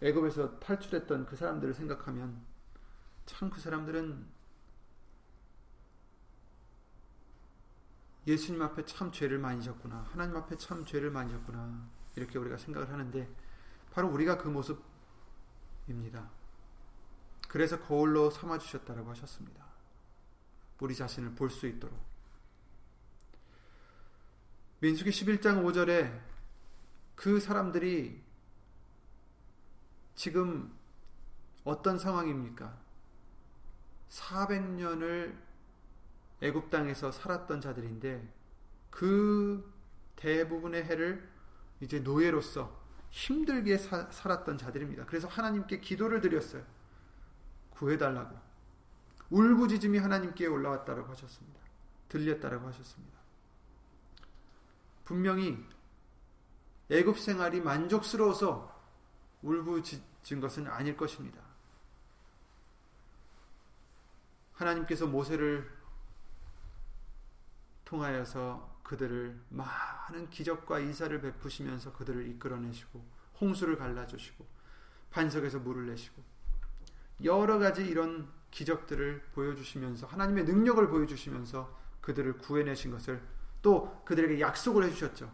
애굽에서 0.00 0.60
탈출했던 0.60 1.26
그 1.26 1.34
사람들을 1.34 1.74
생각하면 1.74 2.40
참 3.26 3.50
그 3.50 3.60
사람들은 3.60 4.24
예수님 8.28 8.62
앞에 8.62 8.84
참 8.84 9.10
죄를 9.10 9.38
많이 9.40 9.60
졌구나. 9.60 10.06
하나님 10.12 10.36
앞에 10.36 10.56
참 10.58 10.84
죄를 10.84 11.10
많이 11.10 11.32
졌구나. 11.32 11.84
이렇게 12.14 12.38
우리가 12.38 12.58
생각을 12.58 12.88
하는데 12.88 13.28
바로 13.90 14.08
우리가 14.12 14.38
그 14.38 14.48
모습입니다. 15.88 16.30
그래서 17.48 17.80
거울로 17.80 18.30
삼아 18.30 18.58
주셨다라고 18.58 19.10
하셨습니다. 19.10 19.66
우리 20.78 20.94
자신을 20.94 21.34
볼 21.34 21.50
수 21.50 21.66
있도록. 21.66 22.11
민수기 24.82 25.10
11장 25.10 25.62
5절에 25.62 26.20
그 27.14 27.38
사람들이 27.38 28.20
지금 30.16 30.76
어떤 31.62 32.00
상황입니까? 32.00 32.76
400년을 34.10 35.38
애굽 36.40 36.68
땅에서 36.70 37.12
살았던 37.12 37.60
자들인데 37.60 38.28
그 38.90 39.72
대부분의 40.16 40.82
해를 40.82 41.30
이제 41.80 42.00
노예로서 42.00 42.76
힘들게 43.10 43.78
사, 43.78 44.10
살았던 44.10 44.58
자들입니다. 44.58 45.06
그래서 45.06 45.28
하나님께 45.28 45.78
기도를 45.78 46.20
드렸어요. 46.20 46.64
구해달라고. 47.70 48.36
울부짖음이 49.30 49.98
하나님께 49.98 50.48
올라왔다고 50.48 51.04
하셨습니다. 51.04 51.60
들렸다고 52.08 52.66
하셨습니다. 52.66 53.21
분명히 55.04 55.58
애굽 56.90 57.18
생활이 57.18 57.60
만족스러워서 57.60 58.72
울부짖은 59.42 60.40
것은 60.40 60.66
아닐 60.66 60.96
것입니다. 60.96 61.40
하나님께서 64.52 65.06
모세를 65.06 65.70
통하여서 67.84 68.80
그들을 68.82 69.38
많은 69.48 70.30
기적과 70.30 70.80
이사를 70.80 71.20
베푸시면서 71.20 71.92
그들을 71.92 72.26
이끌어내시고 72.28 73.04
홍수를 73.40 73.76
갈라주시고 73.76 74.46
반석에서 75.10 75.58
물을 75.60 75.86
내시고 75.86 76.22
여러 77.24 77.58
가지 77.58 77.84
이런 77.86 78.30
기적들을 78.50 79.30
보여주시면서 79.34 80.06
하나님의 80.06 80.44
능력을 80.44 80.88
보여주시면서 80.88 81.80
그들을 82.00 82.38
구해내신 82.38 82.90
것을 82.90 83.22
또 83.62 84.02
그들에게 84.04 84.40
약속을 84.40 84.84
해주셨죠. 84.84 85.30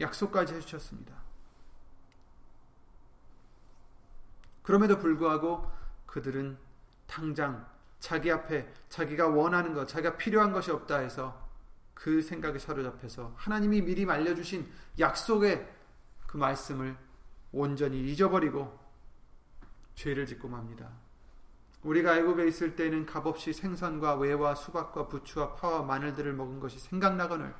약속까지 0.00 0.54
해주셨습니다. 0.54 1.14
그럼에도 4.62 4.98
불구하고 4.98 5.70
그들은 6.06 6.56
당장 7.06 7.66
자기 7.98 8.30
앞에 8.30 8.72
자기가 8.88 9.28
원하는 9.28 9.74
것, 9.74 9.86
자기가 9.86 10.16
필요한 10.16 10.52
것이 10.52 10.70
없다 10.70 10.98
해서 10.98 11.48
그 11.94 12.22
생각에 12.22 12.58
사로잡혀서 12.58 13.34
하나님이 13.36 13.82
미리 13.82 14.08
알려주신 14.08 14.70
약속의 14.98 15.68
그 16.26 16.36
말씀을 16.36 16.96
온전히 17.52 18.00
잊어버리고 18.10 18.78
죄를 19.94 20.26
짓고 20.26 20.48
맙니다. 20.48 20.90
우리가 21.82 22.16
애굽에 22.16 22.46
있을 22.46 22.76
때는 22.76 23.06
값없이 23.06 23.52
생선과 23.52 24.16
외와 24.16 24.54
수박과 24.54 25.08
부추와 25.08 25.54
파와 25.54 25.82
마늘들을 25.82 26.32
먹은 26.32 26.60
것이 26.60 26.78
생각나거늘 26.78 27.54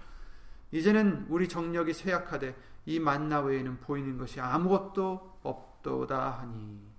이제는 0.71 1.27
우리 1.29 1.49
정력이 1.49 1.93
쇠약하되 1.93 2.57
이 2.87 2.99
만나 2.99 3.41
외에는 3.41 3.81
보이는 3.81 4.17
것이 4.19 4.41
아무것도 4.41 5.39
없도다 5.43 6.39
하니 6.41 6.93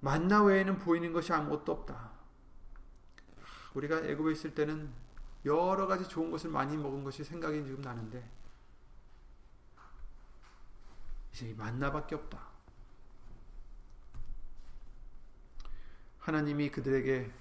만나 0.00 0.42
외에는 0.42 0.78
보이는 0.78 1.12
것이 1.12 1.32
아무것도 1.32 1.70
없다. 1.70 2.10
우리가 3.74 4.00
애굽에 4.00 4.32
있을 4.32 4.52
때는 4.52 4.90
여러 5.44 5.86
가지 5.86 6.08
좋은 6.08 6.30
것을 6.30 6.50
많이 6.50 6.76
먹은 6.76 7.04
것이 7.04 7.22
생각이 7.22 7.64
지금 7.64 7.80
나는데 7.80 8.28
이제 11.32 11.54
만나밖에 11.54 12.14
없다. 12.14 12.52
하나님이 16.18 16.70
그들에게 16.70 17.32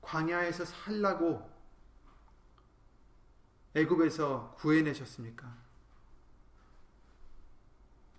광야에서 0.00 0.64
살라고 0.64 1.50
애굽에서 3.74 4.54
구해내셨습니까? 4.58 5.56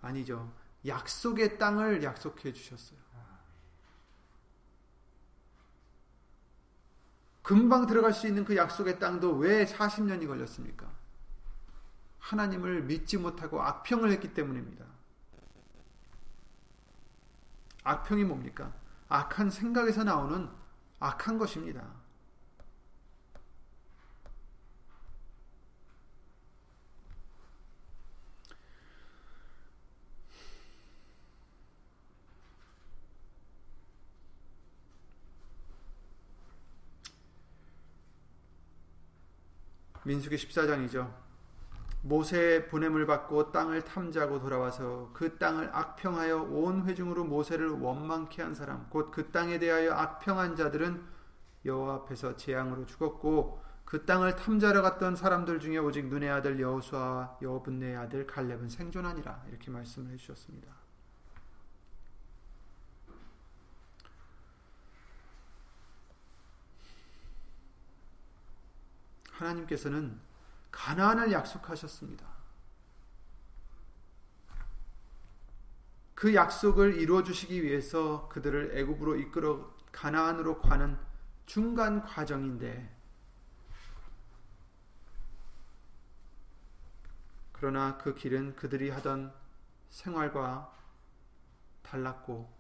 아니죠. 0.02 0.52
약속의 0.86 1.58
땅을 1.58 2.04
약속해 2.04 2.52
주셨어요. 2.52 2.99
금방 7.41 7.86
들어갈 7.86 8.13
수 8.13 8.28
있는 8.28 8.45
그 8.45 8.56
약속의 8.56 8.99
땅도 8.99 9.36
왜 9.38 9.65
40년이 9.65 10.28
걸렸습니까? 10.28 11.02
하나님을 12.23 12.83
믿지 12.83 13.17
못하고 13.17 13.62
악평을 13.62 14.09
했기 14.12 14.33
때문입니다. 14.33 14.86
악평이 17.83 18.23
뭡니까? 18.23 18.73
악한 19.09 19.49
생각에서 19.49 20.05
나오는 20.05 20.49
악한 20.99 21.38
것입니다. 21.38 21.86
민수기 40.05 40.36
14장이죠. 40.38 41.22
모세의 42.03 42.67
보냄을 42.67 43.05
받고 43.05 43.51
땅을 43.51 43.83
탐지하고 43.83 44.39
돌아와서 44.41 45.09
그 45.13 45.37
땅을 45.37 45.69
악평하여 45.71 46.43
온 46.43 46.85
회중으로 46.85 47.23
모세를 47.23 47.69
원망케 47.69 48.41
한 48.41 48.53
사람 48.53 48.89
곧 48.89 49.11
그 49.11 49.31
땅에 49.31 49.57
대하여 49.57 49.93
악평한 49.93 50.55
자들은 50.55 51.01
여호와 51.65 51.95
앞에서 51.95 52.35
재앙으로 52.35 52.85
죽었고 52.85 53.63
그 53.85 54.05
땅을 54.05 54.35
탐지하러 54.35 54.81
갔던 54.81 55.15
사람들 55.15 55.59
중에 55.59 55.77
오직 55.77 56.07
눈의 56.07 56.29
아들 56.29 56.59
여호수아와 56.59 57.37
여분의 57.41 57.95
아들 57.95 58.27
갈렙은 58.27 58.69
생존하니라 58.69 59.45
이렇게 59.49 59.71
말씀을 59.71 60.11
해 60.11 60.17
주셨습니다. 60.17 60.73
하나님께서는 69.31 70.19
가나안을 70.73 71.31
약속하셨습니다. 71.31 72.27
그 76.15 76.33
약속을 76.36 76.95
이루어 76.99 77.23
주시기 77.23 77.63
위해서 77.63 78.27
그들을 78.29 78.77
애굽으로 78.77 79.15
이끌어 79.17 79.71
가나안으로 79.91 80.59
가는 80.59 80.97
중간 81.45 82.03
과정인데 82.03 82.91
그러나 87.51 87.97
그 87.97 88.15
길은 88.15 88.55
그들이 88.55 88.89
하던 88.89 89.33
생활과 89.89 90.73
달랐고 91.83 92.51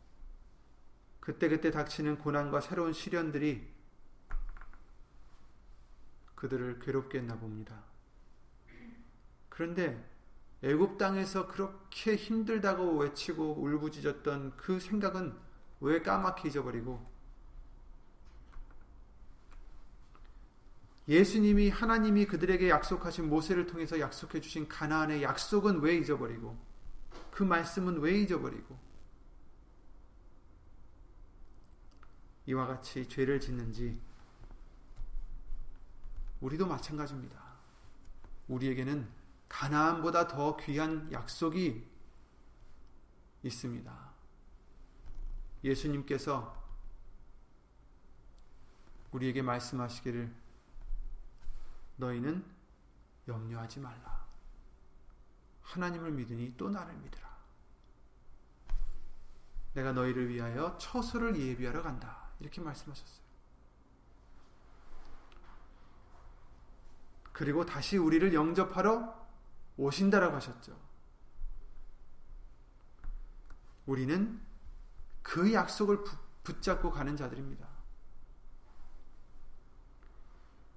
그때그때 1.19 1.71
닥치는 1.71 2.19
고난과 2.19 2.61
새로운 2.61 2.93
시련들이 2.93 3.73
그들을 6.35 6.79
괴롭게 6.79 7.19
했나 7.19 7.35
봅니다. 7.37 7.92
그런데 9.53 10.03
애굽 10.63 10.97
땅에서 10.97 11.47
그렇게 11.47 12.15
힘들다고 12.15 12.97
외치고 12.97 13.61
울부짖었던 13.61 14.57
그 14.57 14.79
생각은 14.79 15.37
왜 15.79 16.01
까맣게 16.01 16.49
잊어버리고? 16.49 17.07
예수님이 21.07 21.69
하나님이 21.69 22.25
그들에게 22.25 22.67
약속하신 22.67 23.29
모세를 23.29 23.67
통해서 23.67 23.99
약속해 23.99 24.41
주신 24.41 24.67
가나안의 24.67 25.21
약속은 25.21 25.81
왜 25.81 25.97
잊어버리고? 25.97 26.57
그 27.29 27.43
말씀은 27.43 27.99
왜 27.99 28.21
잊어버리고? 28.21 28.75
이와 32.47 32.65
같이 32.65 33.07
죄를 33.07 33.39
짓는지 33.39 34.01
우리도 36.41 36.65
마찬가지입니다. 36.65 37.39
우리에게는 38.47 39.22
가나안보다 39.53 40.27
더 40.27 40.57
귀한 40.57 41.11
약속이 41.11 41.87
있습니다. 43.43 44.13
예수님께서 45.63 46.59
우리에게 49.11 49.43
말씀하시기를 49.43 50.33
너희는 51.97 52.43
염려하지 53.27 53.79
말라. 53.79 54.25
하나님을 55.61 56.11
믿으니 56.11 56.57
또 56.57 56.71
나를 56.71 56.95
믿으라. 56.95 57.31
내가 59.75 59.91
너희를 59.93 60.29
위하여 60.29 60.75
처소를 60.79 61.39
예비하러 61.39 61.83
간다. 61.83 62.27
이렇게 62.39 62.59
말씀하셨어요. 62.59 63.23
그리고 67.31 67.63
다시 67.65 67.97
우리를 67.97 68.33
영접하러 68.33 69.22
오신다라고 69.77 70.35
하셨죠. 70.35 70.77
우리는 73.85 74.39
그 75.21 75.53
약속을 75.53 76.03
붙잡고 76.43 76.91
가는 76.91 77.15
자들입니다. 77.15 77.67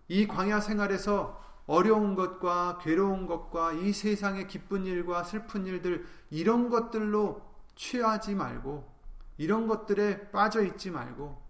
이 0.08 0.26
광야 0.26 0.60
생활에서 0.60 1.44
어려운 1.66 2.14
것과 2.14 2.78
괴로운 2.78 3.26
것과 3.26 3.72
이 3.72 3.92
세상의 3.92 4.46
기쁜 4.46 4.86
일과 4.86 5.24
슬픈 5.24 5.66
일들 5.66 6.06
이런 6.30 6.70
것들로 6.70 7.42
취하지 7.74 8.34
말고 8.36 8.88
이런 9.36 9.66
것들에 9.66 10.30
빠져 10.30 10.62
있지 10.62 10.90
말고 10.90 11.44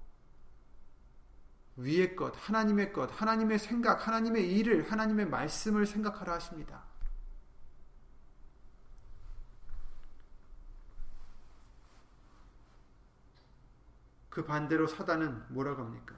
위의 1.77 2.17
것, 2.17 2.33
하나님의 2.35 2.95
것, 2.95 3.11
하나님의 3.21 3.59
생각, 3.59 4.07
하나님의 4.07 4.51
일을, 4.55 4.91
하나님의 4.91 5.27
말씀을 5.29 5.87
생각하라 5.87 6.35
하십니다. 6.35 6.85
그 14.37 14.45
반대로 14.45 14.87
사단은 14.87 15.45
뭐라고 15.49 15.83
합니까? 15.83 16.15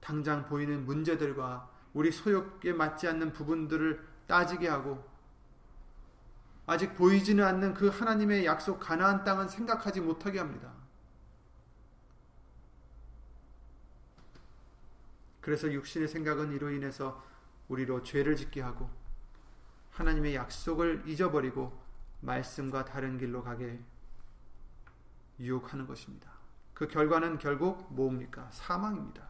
당장 0.00 0.46
보이는 0.46 0.86
문제들과 0.86 1.70
우리 1.92 2.10
소욕에 2.10 2.72
맞지 2.72 3.08
않는 3.08 3.34
부분들을 3.34 4.02
따지게 4.26 4.66
하고 4.68 5.06
아직 6.64 6.96
보이지는 6.96 7.44
않는 7.44 7.74
그 7.74 7.88
하나님의 7.88 8.46
약속 8.46 8.80
가나안 8.80 9.22
땅은 9.22 9.48
생각하지 9.48 10.00
못하게 10.00 10.38
합니다. 10.38 10.72
그래서 15.42 15.70
육신의 15.70 16.08
생각은 16.08 16.52
이로 16.52 16.70
인해서 16.70 17.22
우리로 17.68 18.02
죄를 18.02 18.34
짓게 18.34 18.62
하고 18.62 18.88
하나님의 19.90 20.34
약속을 20.34 21.02
잊어버리고 21.06 21.78
말씀과 22.22 22.86
다른 22.86 23.18
길로 23.18 23.42
가게 23.42 23.78
유혹하는 25.38 25.86
것입니다. 25.86 26.35
그 26.76 26.86
결과는 26.86 27.38
결국 27.38 27.90
뭡니까? 27.94 28.50
사망입니다. 28.52 29.26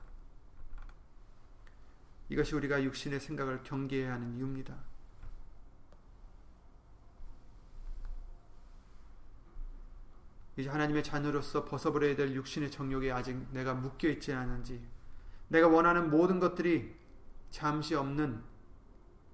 이것이 2.29 2.57
우리가 2.57 2.83
육신의 2.83 3.21
생각을 3.21 3.63
경계해야 3.63 4.15
하는 4.15 4.35
이유입니다. 4.35 4.75
이제 10.57 10.69
하나님의 10.69 11.05
자녀로서 11.05 11.65
벗어버려야 11.65 12.17
될 12.17 12.35
육신의 12.35 12.73
정욕에 12.73 13.13
아직 13.13 13.37
내가 13.53 13.75
묶여 13.75 14.09
있지 14.09 14.33
않은지 14.33 14.85
내가 15.47 15.69
원하는 15.69 16.11
모든 16.11 16.41
것들이 16.41 16.97
잠시 17.53 17.95
없는 17.95 18.43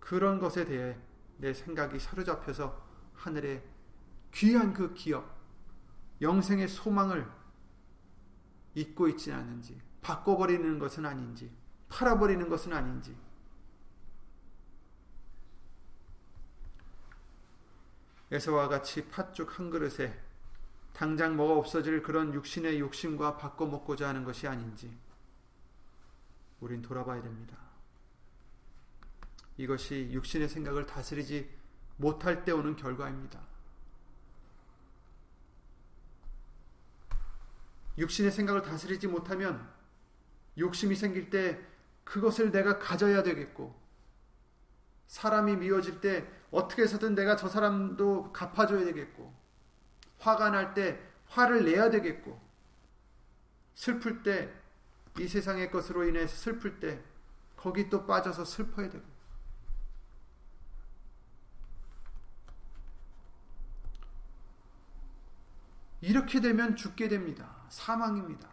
그런 0.01 0.39
것에 0.39 0.67
대해 0.67 0.99
내 1.39 1.55
생각이 1.55 1.99
사로잡혀서 1.99 2.79
하늘의 3.15 3.65
귀한 4.33 4.75
그 4.75 4.93
기업, 4.93 5.35
영생의 6.21 6.69
소망을 6.69 7.27
잊고 8.75 9.09
있지 9.09 9.33
않은지, 9.33 9.81
바꿔버리는 10.01 10.79
것은 10.79 11.05
아닌지, 11.05 11.51
팔아버리는 11.89 12.49
것은 12.49 12.73
아닌지, 12.73 13.17
에서와 18.31 18.69
같이 18.69 19.09
팥죽 19.09 19.59
한 19.59 19.69
그릇에 19.69 20.19
당장 20.95 21.37
뭐가 21.37 21.59
없어질 21.59 22.03
그런 22.03 22.33
육신의 22.33 22.81
욕심과 22.81 23.37
바꿔 23.37 23.67
먹고자 23.67 24.09
하는 24.09 24.25
것이 24.25 24.49
아닌지, 24.49 24.97
우린 26.61 26.81
돌아봐야 26.81 27.21
됩니다. 27.23 27.59
이것이 29.59 30.11
육신의 30.13 30.49
생각을 30.49 30.87
다스리지 30.87 31.51
못할 31.97 32.45
때 32.45 32.53
오는 32.53 32.75
결과입니다. 32.75 33.52
육신의 37.99 38.33
생각을 38.33 38.63
다스리지 38.63 39.07
못하면 39.07 39.69
욕심이 40.59 40.95
생길 40.95 41.31
때 41.31 41.61
그것을 42.05 42.51
내가 42.51 42.79
가져야 42.79 43.23
되겠고 43.23 43.75
사람이 45.07 45.57
미워질 45.57 46.01
때 46.01 46.27
어떻게 46.51 46.83
해서든 46.83 47.15
내가 47.15 47.37
저 47.37 47.49
사람도 47.49 48.33
갚아줘야 48.33 48.85
되겠고 48.85 49.33
화가 50.19 50.51
날 50.51 50.75
때 50.75 51.01
화를 51.27 51.65
내야 51.65 51.91
되겠고 51.91 52.41
슬플 53.75 54.23
때 54.23 54.63
이 55.19 55.29
세상의 55.29 55.71
것으로 55.71 56.05
인해 56.09 56.27
슬플 56.27 56.81
때 56.81 57.03
거기 57.57 57.91
또 57.91 58.07
빠져서 58.07 58.45
슬퍼야 58.45 58.89
되고 58.89 59.05
이렇게 66.01 66.41
되면 66.41 66.75
죽게 66.75 67.09
됩니다. 67.09 67.62
사망입니다. 67.73 68.49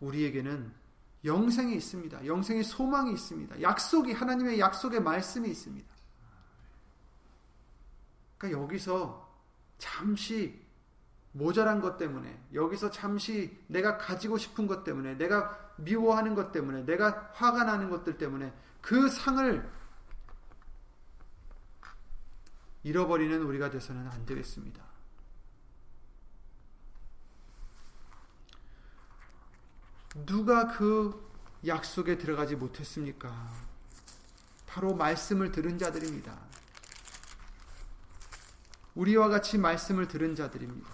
우리에게는 0.00 0.72
영생이 1.24 1.74
있습니다. 1.76 2.24
영생의 2.24 2.64
소망이 2.64 3.12
있습니다. 3.12 3.60
약속이 3.60 4.12
하나님의 4.12 4.60
약속의 4.60 5.00
말씀이 5.02 5.48
있습니다. 5.50 5.88
그러니까 8.38 8.62
여기서 8.62 9.28
잠시 9.78 10.60
모자란 11.32 11.80
것 11.80 11.96
때문에 11.96 12.40
여기서 12.52 12.90
잠시 12.90 13.56
내가 13.66 13.98
가지고 13.98 14.38
싶은 14.38 14.66
것 14.66 14.84
때문에 14.84 15.16
내가 15.16 15.74
미워하는 15.76 16.34
것 16.34 16.52
때문에 16.52 16.84
내가 16.84 17.30
화가 17.34 17.64
나는 17.64 17.90
것들 17.90 18.18
때문에 18.18 18.52
그 18.80 19.08
상을 19.08 19.68
잃어버리는 22.84 23.42
우리가 23.42 23.70
돼서는 23.70 24.06
안 24.08 24.26
되겠습니다. 24.26 24.91
누가 30.14 30.68
그 30.68 31.30
약속에 31.66 32.18
들어가지 32.18 32.56
못했습니까? 32.56 33.50
바로 34.66 34.94
말씀을 34.94 35.52
들은 35.52 35.78
자들입니다. 35.78 36.38
우리와 38.94 39.28
같이 39.28 39.56
말씀을 39.56 40.06
들은 40.08 40.34
자들입니다. 40.34 40.90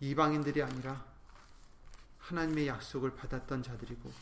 이방인들이 0.00 0.62
아니라 0.62 1.04
하나님의 2.20 2.68
약속을 2.68 3.16
받았던 3.16 3.64
자들이고 3.64 4.12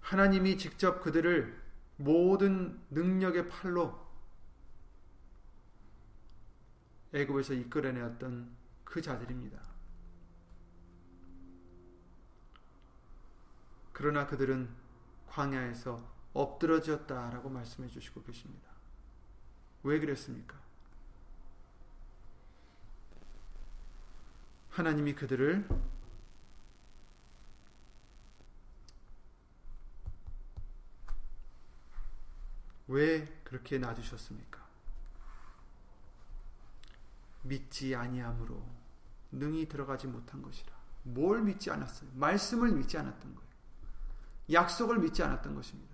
하나님이 0.00 0.58
직접 0.58 1.00
그들을 1.02 1.61
모든 1.96 2.80
능력의 2.90 3.48
팔로 3.48 4.00
애굽에서 7.12 7.54
이끌어내었던 7.54 8.50
그 8.84 9.02
자들입니다. 9.02 9.60
그러나 13.92 14.26
그들은 14.26 14.68
광야에서 15.28 16.10
엎드러졌다라고 16.32 17.50
말씀해 17.50 17.88
주시고 17.88 18.22
계십니다. 18.22 18.70
왜 19.82 20.00
그랬습니까? 20.00 20.58
하나님이 24.70 25.14
그들을 25.14 25.68
왜 32.92 33.26
그렇게 33.42 33.78
놔두셨습니까? 33.78 34.60
믿지 37.42 37.94
아니함으로 37.94 38.62
능히 39.32 39.66
들어가지 39.66 40.06
못한 40.06 40.42
것이라. 40.42 40.70
뭘 41.04 41.42
믿지 41.42 41.70
않았어요? 41.70 42.10
말씀을 42.14 42.70
믿지 42.72 42.98
않았던 42.98 43.34
거예요. 43.34 43.50
약속을 44.52 44.98
믿지 44.98 45.22
않았던 45.22 45.54
것입니다. 45.54 45.92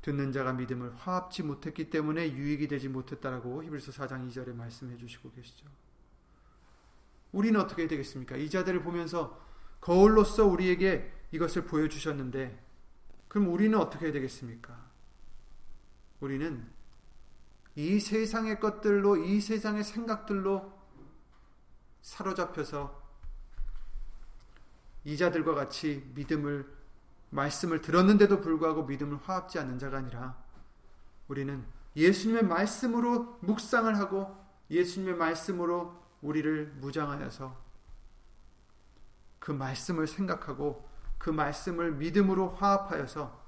듣는 0.00 0.32
자가 0.32 0.52
믿음을 0.54 0.94
화합지 0.96 1.42
못했기 1.42 1.90
때문에 1.90 2.32
유익이 2.32 2.68
되지 2.68 2.88
못했다라고 2.88 3.64
히브리서 3.64 3.92
4장 3.92 4.26
2절에 4.28 4.54
말씀해 4.54 4.96
주시고 4.96 5.32
계시죠. 5.32 5.66
우리는 7.32 7.60
어떻게 7.60 7.86
되겠습니까? 7.86 8.36
이 8.36 8.48
자들을 8.48 8.82
보면서 8.82 9.44
거울로서 9.80 10.46
우리에게 10.46 11.15
이것을 11.32 11.64
보여주셨는데 11.64 12.64
그럼 13.28 13.52
우리는 13.52 13.78
어떻게 13.78 14.12
되겠습니까? 14.12 14.86
우리는 16.20 16.66
이 17.74 18.00
세상의 18.00 18.58
것들로 18.58 19.16
이 19.16 19.40
세상의 19.40 19.84
생각들로 19.84 20.72
사로잡혀서 22.00 23.04
이자들과 25.04 25.54
같이 25.54 26.10
믿음을 26.14 26.74
말씀을 27.30 27.80
들었는데도 27.80 28.40
불구하고 28.40 28.84
믿음을 28.84 29.18
화합지 29.18 29.58
않는 29.58 29.78
자가 29.78 29.98
아니라 29.98 30.42
우리는 31.28 31.64
예수님의 31.96 32.44
말씀으로 32.44 33.38
묵상을 33.42 33.94
하고 33.98 34.36
예수님의 34.70 35.16
말씀으로 35.16 36.02
우리를 36.22 36.74
무장하여서 36.76 37.64
그 39.38 39.52
말씀을 39.52 40.06
생각하고 40.06 40.88
그 41.26 41.30
말씀을 41.32 41.90
믿음으로 41.94 42.50
화합하여서 42.50 43.44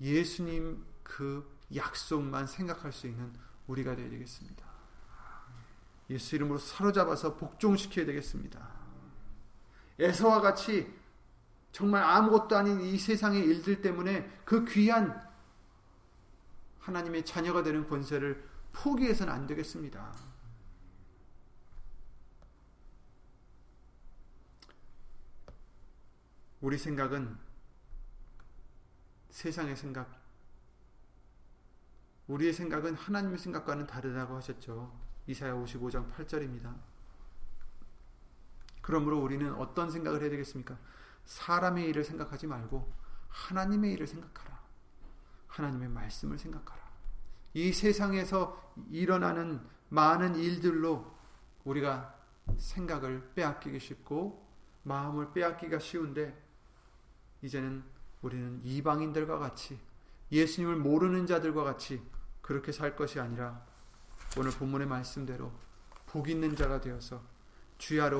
예수님 0.00 0.84
그 1.04 1.48
약속만 1.72 2.48
생각할 2.48 2.90
수 2.90 3.06
있는 3.06 3.32
우리가 3.68 3.94
되어야 3.94 4.10
되겠습니다. 4.10 4.66
예수 6.10 6.34
이름으로 6.34 6.58
사로잡아서 6.58 7.36
복종시켜야 7.36 8.04
되겠습니다. 8.04 8.68
에서와 10.00 10.40
같이 10.40 10.92
정말 11.70 12.02
아무것도 12.02 12.56
아닌 12.56 12.80
이 12.80 12.98
세상의 12.98 13.44
일들 13.44 13.80
때문에 13.80 14.28
그 14.44 14.64
귀한 14.64 15.24
하나님의 16.80 17.24
자녀가 17.24 17.62
되는 17.62 17.88
권세를 17.88 18.44
포기해서는 18.72 19.32
안 19.32 19.46
되겠습니다. 19.46 20.33
우리 26.64 26.78
생각은 26.78 27.36
세상의 29.28 29.76
생각, 29.76 30.10
우리의 32.26 32.54
생각은 32.54 32.94
하나님의 32.94 33.36
생각과는 33.36 33.86
다르다고 33.86 34.34
하셨죠. 34.36 34.98
이사야 35.26 35.52
55장 35.52 36.10
8절입니다. 36.10 36.74
그러므로 38.80 39.20
우리는 39.20 39.52
어떤 39.56 39.90
생각을 39.90 40.22
해야 40.22 40.30
되겠습니까? 40.30 40.78
사람의 41.26 41.86
일을 41.90 42.02
생각하지 42.02 42.46
말고 42.46 42.90
하나님의 43.28 43.92
일을 43.92 44.06
생각하라. 44.06 44.58
하나님의 45.48 45.90
말씀을 45.90 46.38
생각하라. 46.38 46.82
이 47.52 47.74
세상에서 47.74 48.72
일어나는 48.88 49.60
많은 49.90 50.34
일들로 50.36 51.14
우리가 51.64 52.18
생각을 52.56 53.34
빼앗기기 53.34 53.78
쉽고 53.78 54.48
마음을 54.84 55.34
빼앗기가 55.34 55.78
쉬운데 55.78 56.42
이제는 57.44 57.84
우리는 58.22 58.60
이방인들과 58.64 59.38
같이 59.38 59.78
예수님을 60.32 60.76
모르는 60.76 61.26
자들과 61.26 61.62
같이 61.62 62.02
그렇게 62.40 62.72
살 62.72 62.96
것이 62.96 63.20
아니라 63.20 63.66
오늘 64.38 64.50
본문의 64.52 64.88
말씀대로 64.88 65.52
복 66.06 66.30
있는 66.30 66.56
자가 66.56 66.80
되어서 66.80 67.22
주야로 67.76 68.18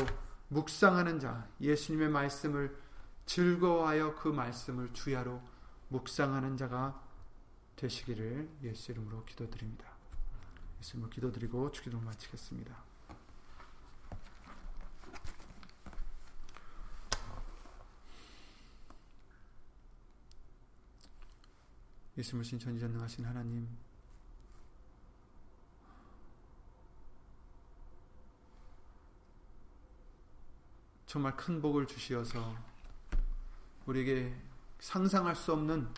묵상하는 0.49 1.21
자, 1.21 1.49
예수님의 1.59 2.11
말씀을 2.11 2.77
즐거워하여 3.25 4.15
그 4.15 4.29
말씀을 4.29 4.93
주야로 4.93 5.41
묵상하는 5.89 6.59
자가 6.59 7.03
되시기를 7.77 8.51
예수 8.63 8.93
이름으로 8.93 9.25
기도드립니다. 9.25 9.87
예수 10.81 10.97
이름으로 10.97 11.11
기도드리고 11.11 11.73
주기도 11.73 11.99
마치겠습니다. 11.99 12.84
예수님 22.17 22.59
전지전능하신 22.59 23.25
하나님. 23.25 23.69
정말 31.07 31.37
큰 31.37 31.61
복을 31.63 31.87
주시어서 31.87 32.57
우리에게 33.87 34.35
상상할 34.81 35.37
수 35.37 35.53
없는 35.53 35.89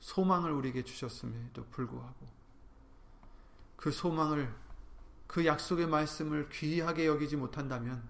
소망을 0.00 0.50
우리에게 0.50 0.82
주셨음에도 0.82 1.66
불구하고 1.66 2.26
그 3.76 3.90
소망을 3.90 4.54
그 5.26 5.44
약속의 5.44 5.88
말씀을 5.88 6.48
귀하게 6.48 7.06
여기지 7.06 7.36
못한다면 7.36 8.08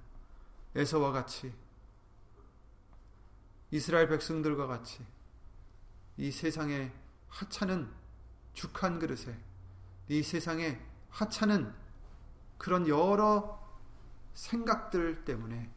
에서와 0.74 1.10
같이 1.10 1.52
이스라엘 3.70 4.08
백성들과 4.08 4.66
같이 4.66 5.04
이 6.16 6.30
세상의 6.30 6.92
하찮은 7.28 7.92
죽 8.54 8.82
한 8.82 8.98
그릇에 8.98 9.38
이 10.08 10.22
세상의 10.22 10.80
하찮은 11.10 11.74
그런 12.58 12.88
여러 12.88 13.62
생각들 14.32 15.24
때문에 15.24 15.70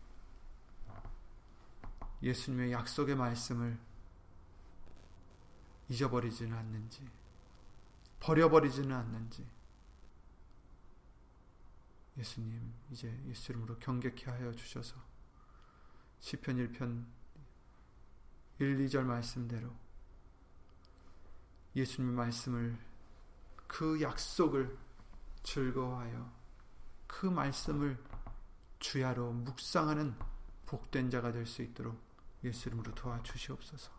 예수님의 2.21 2.71
약속의 2.71 3.15
말씀을 3.15 3.79
잊어버리지는 5.89 6.55
않는지, 6.55 7.09
버려버리지는 8.19 8.95
않는지, 8.95 9.47
예수님, 12.17 12.73
이제 12.91 13.17
예수 13.27 13.51
이름으로 13.51 13.79
경계케 13.79 14.29
하여 14.29 14.53
주셔서, 14.53 14.95
시편 16.19 16.57
1편 16.57 17.05
1, 18.59 18.77
2절 18.85 19.03
말씀대로 19.03 19.73
예수님의 21.75 22.15
말씀을 22.15 22.77
그 23.67 24.01
약속을 24.01 24.77
즐거워하여 25.43 26.31
그 27.07 27.25
말씀을 27.25 28.03
주야로 28.79 29.31
묵상하는 29.33 30.15
복된 30.65 31.09
자가 31.09 31.31
될 31.31 31.45
수 31.45 31.61
있도록 31.61 31.99
예수 32.43 32.69
이름으로 32.69 32.93
도와주시옵소서. 32.95 33.91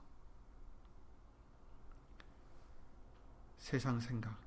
세상 3.58 4.00
생각 4.00 4.40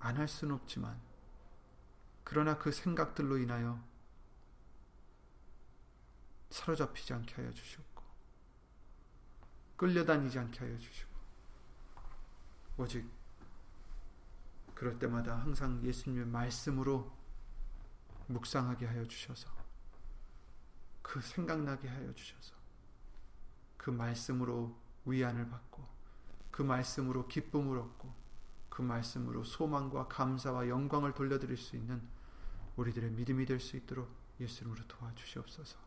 안 0.00 0.18
할 0.18 0.26
수는 0.28 0.54
없지만 0.56 1.00
그러나 2.24 2.58
그 2.58 2.72
생각들로 2.72 3.38
인하여 3.38 3.82
사로잡히지 6.50 7.12
않게 7.14 7.34
하여 7.36 7.52
주시옵고 7.52 8.02
끌려다니지 9.76 10.38
않게 10.38 10.58
하여 10.60 10.78
주시고 10.78 11.13
오직 12.76 13.08
그럴 14.74 14.98
때마다 14.98 15.38
항상 15.38 15.82
예수님의 15.84 16.26
말씀으로 16.26 17.12
묵상하게 18.26 18.86
하여 18.86 19.06
주셔서 19.06 19.48
그 21.02 21.20
생각나게 21.20 21.88
하여 21.88 22.12
주셔서 22.14 22.54
그 23.76 23.90
말씀으로 23.90 24.76
위안을 25.04 25.48
받고 25.48 25.86
그 26.50 26.62
말씀으로 26.62 27.28
기쁨을 27.28 27.78
얻고 27.78 28.12
그 28.68 28.82
말씀으로 28.82 29.44
소망과 29.44 30.08
감사와 30.08 30.68
영광을 30.68 31.14
돌려드릴 31.14 31.56
수 31.56 31.76
있는 31.76 32.02
우리들의 32.76 33.10
믿음이 33.12 33.46
될 33.46 33.60
수 33.60 33.76
있도록 33.76 34.10
예수님으로 34.40 34.84
도와주시옵소서. 34.88 35.78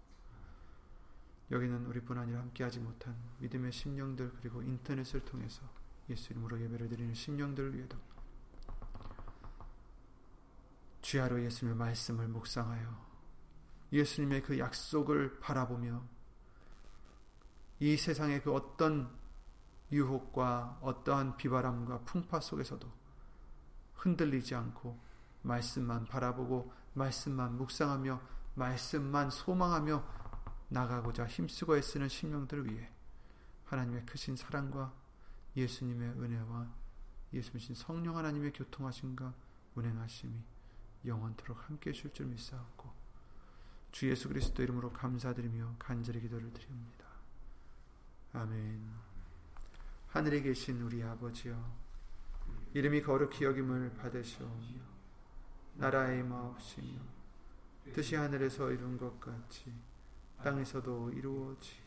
여기는 1.52 1.86
우리뿐 1.88 2.18
아니라 2.18 2.40
함께하지 2.40 2.80
못한 2.80 3.16
믿음의 3.40 3.72
심령들 3.72 4.34
그리고 4.40 4.62
인터넷을 4.62 5.24
통해서 5.26 5.64
예수님으로 6.10 6.60
예배를 6.62 6.90
드리는 6.90 7.14
심령들을 7.14 7.76
위해도 7.76 7.98
주야로 11.02 11.42
예수님의 11.44 11.78
말씀을 11.78 12.28
묵상하여 12.28 13.08
예수님의 13.92 14.44
그 14.44 14.60
약속을 14.60 15.40
바라보며 15.40 16.04
이 17.80 17.96
세상의 17.96 18.42
그 18.42 18.54
어떤 18.54 19.10
유혹과 19.92 20.80
어떠한 20.82 21.38
비바람과 21.38 22.00
풍파 22.00 22.40
속에서도 22.40 22.92
흔들리지 23.94 24.56
않고 24.56 25.00
말씀만 25.44 26.06
바라보고 26.06 26.74
말씀만 26.94 27.58
묵상하며 27.58 28.22
말씀만 28.56 29.30
소망하며 29.30 30.04
나가고자 30.70 31.28
힘쓰고 31.28 31.78
애쓰는 31.78 32.10
심령들을 32.10 32.70
위해 32.70 32.90
하나님의 33.66 34.06
크신 34.06 34.36
사랑과 34.36 34.94
예수님의 35.58 36.10
은혜와 36.12 36.72
예수님 37.34 37.74
성령 37.74 38.16
하나님의 38.16 38.54
교통하심과 38.54 39.34
운행하심이 39.76 40.34
영원토록 41.06 41.68
함께 41.68 41.90
해줄 41.90 42.14
줄 42.14 42.28
믿사옵고 42.28 42.92
주 43.92 44.10
예수 44.10 44.28
그리스도 44.28 44.62
이름으로 44.62 44.94
감사드리며 44.94 45.76
간절히 45.80 46.22
기도를 46.22 46.54
드립니다. 46.54 47.08
아멘 48.34 48.88
하늘에 50.08 50.42
계신 50.42 50.82
우리 50.82 51.04
아버지여 51.04 51.88
이름이 52.74 53.02
거룩히 53.02 53.46
여김을 53.46 53.96
받으시오며 53.96 54.82
나라의 55.76 56.24
마옵시며 56.24 57.00
뜻이 57.94 58.16
하늘에서 58.16 58.72
이룬 58.72 58.98
것 58.98 59.20
같이 59.20 59.74
땅에서도 60.44 61.12
이루어지이다. 61.12 61.87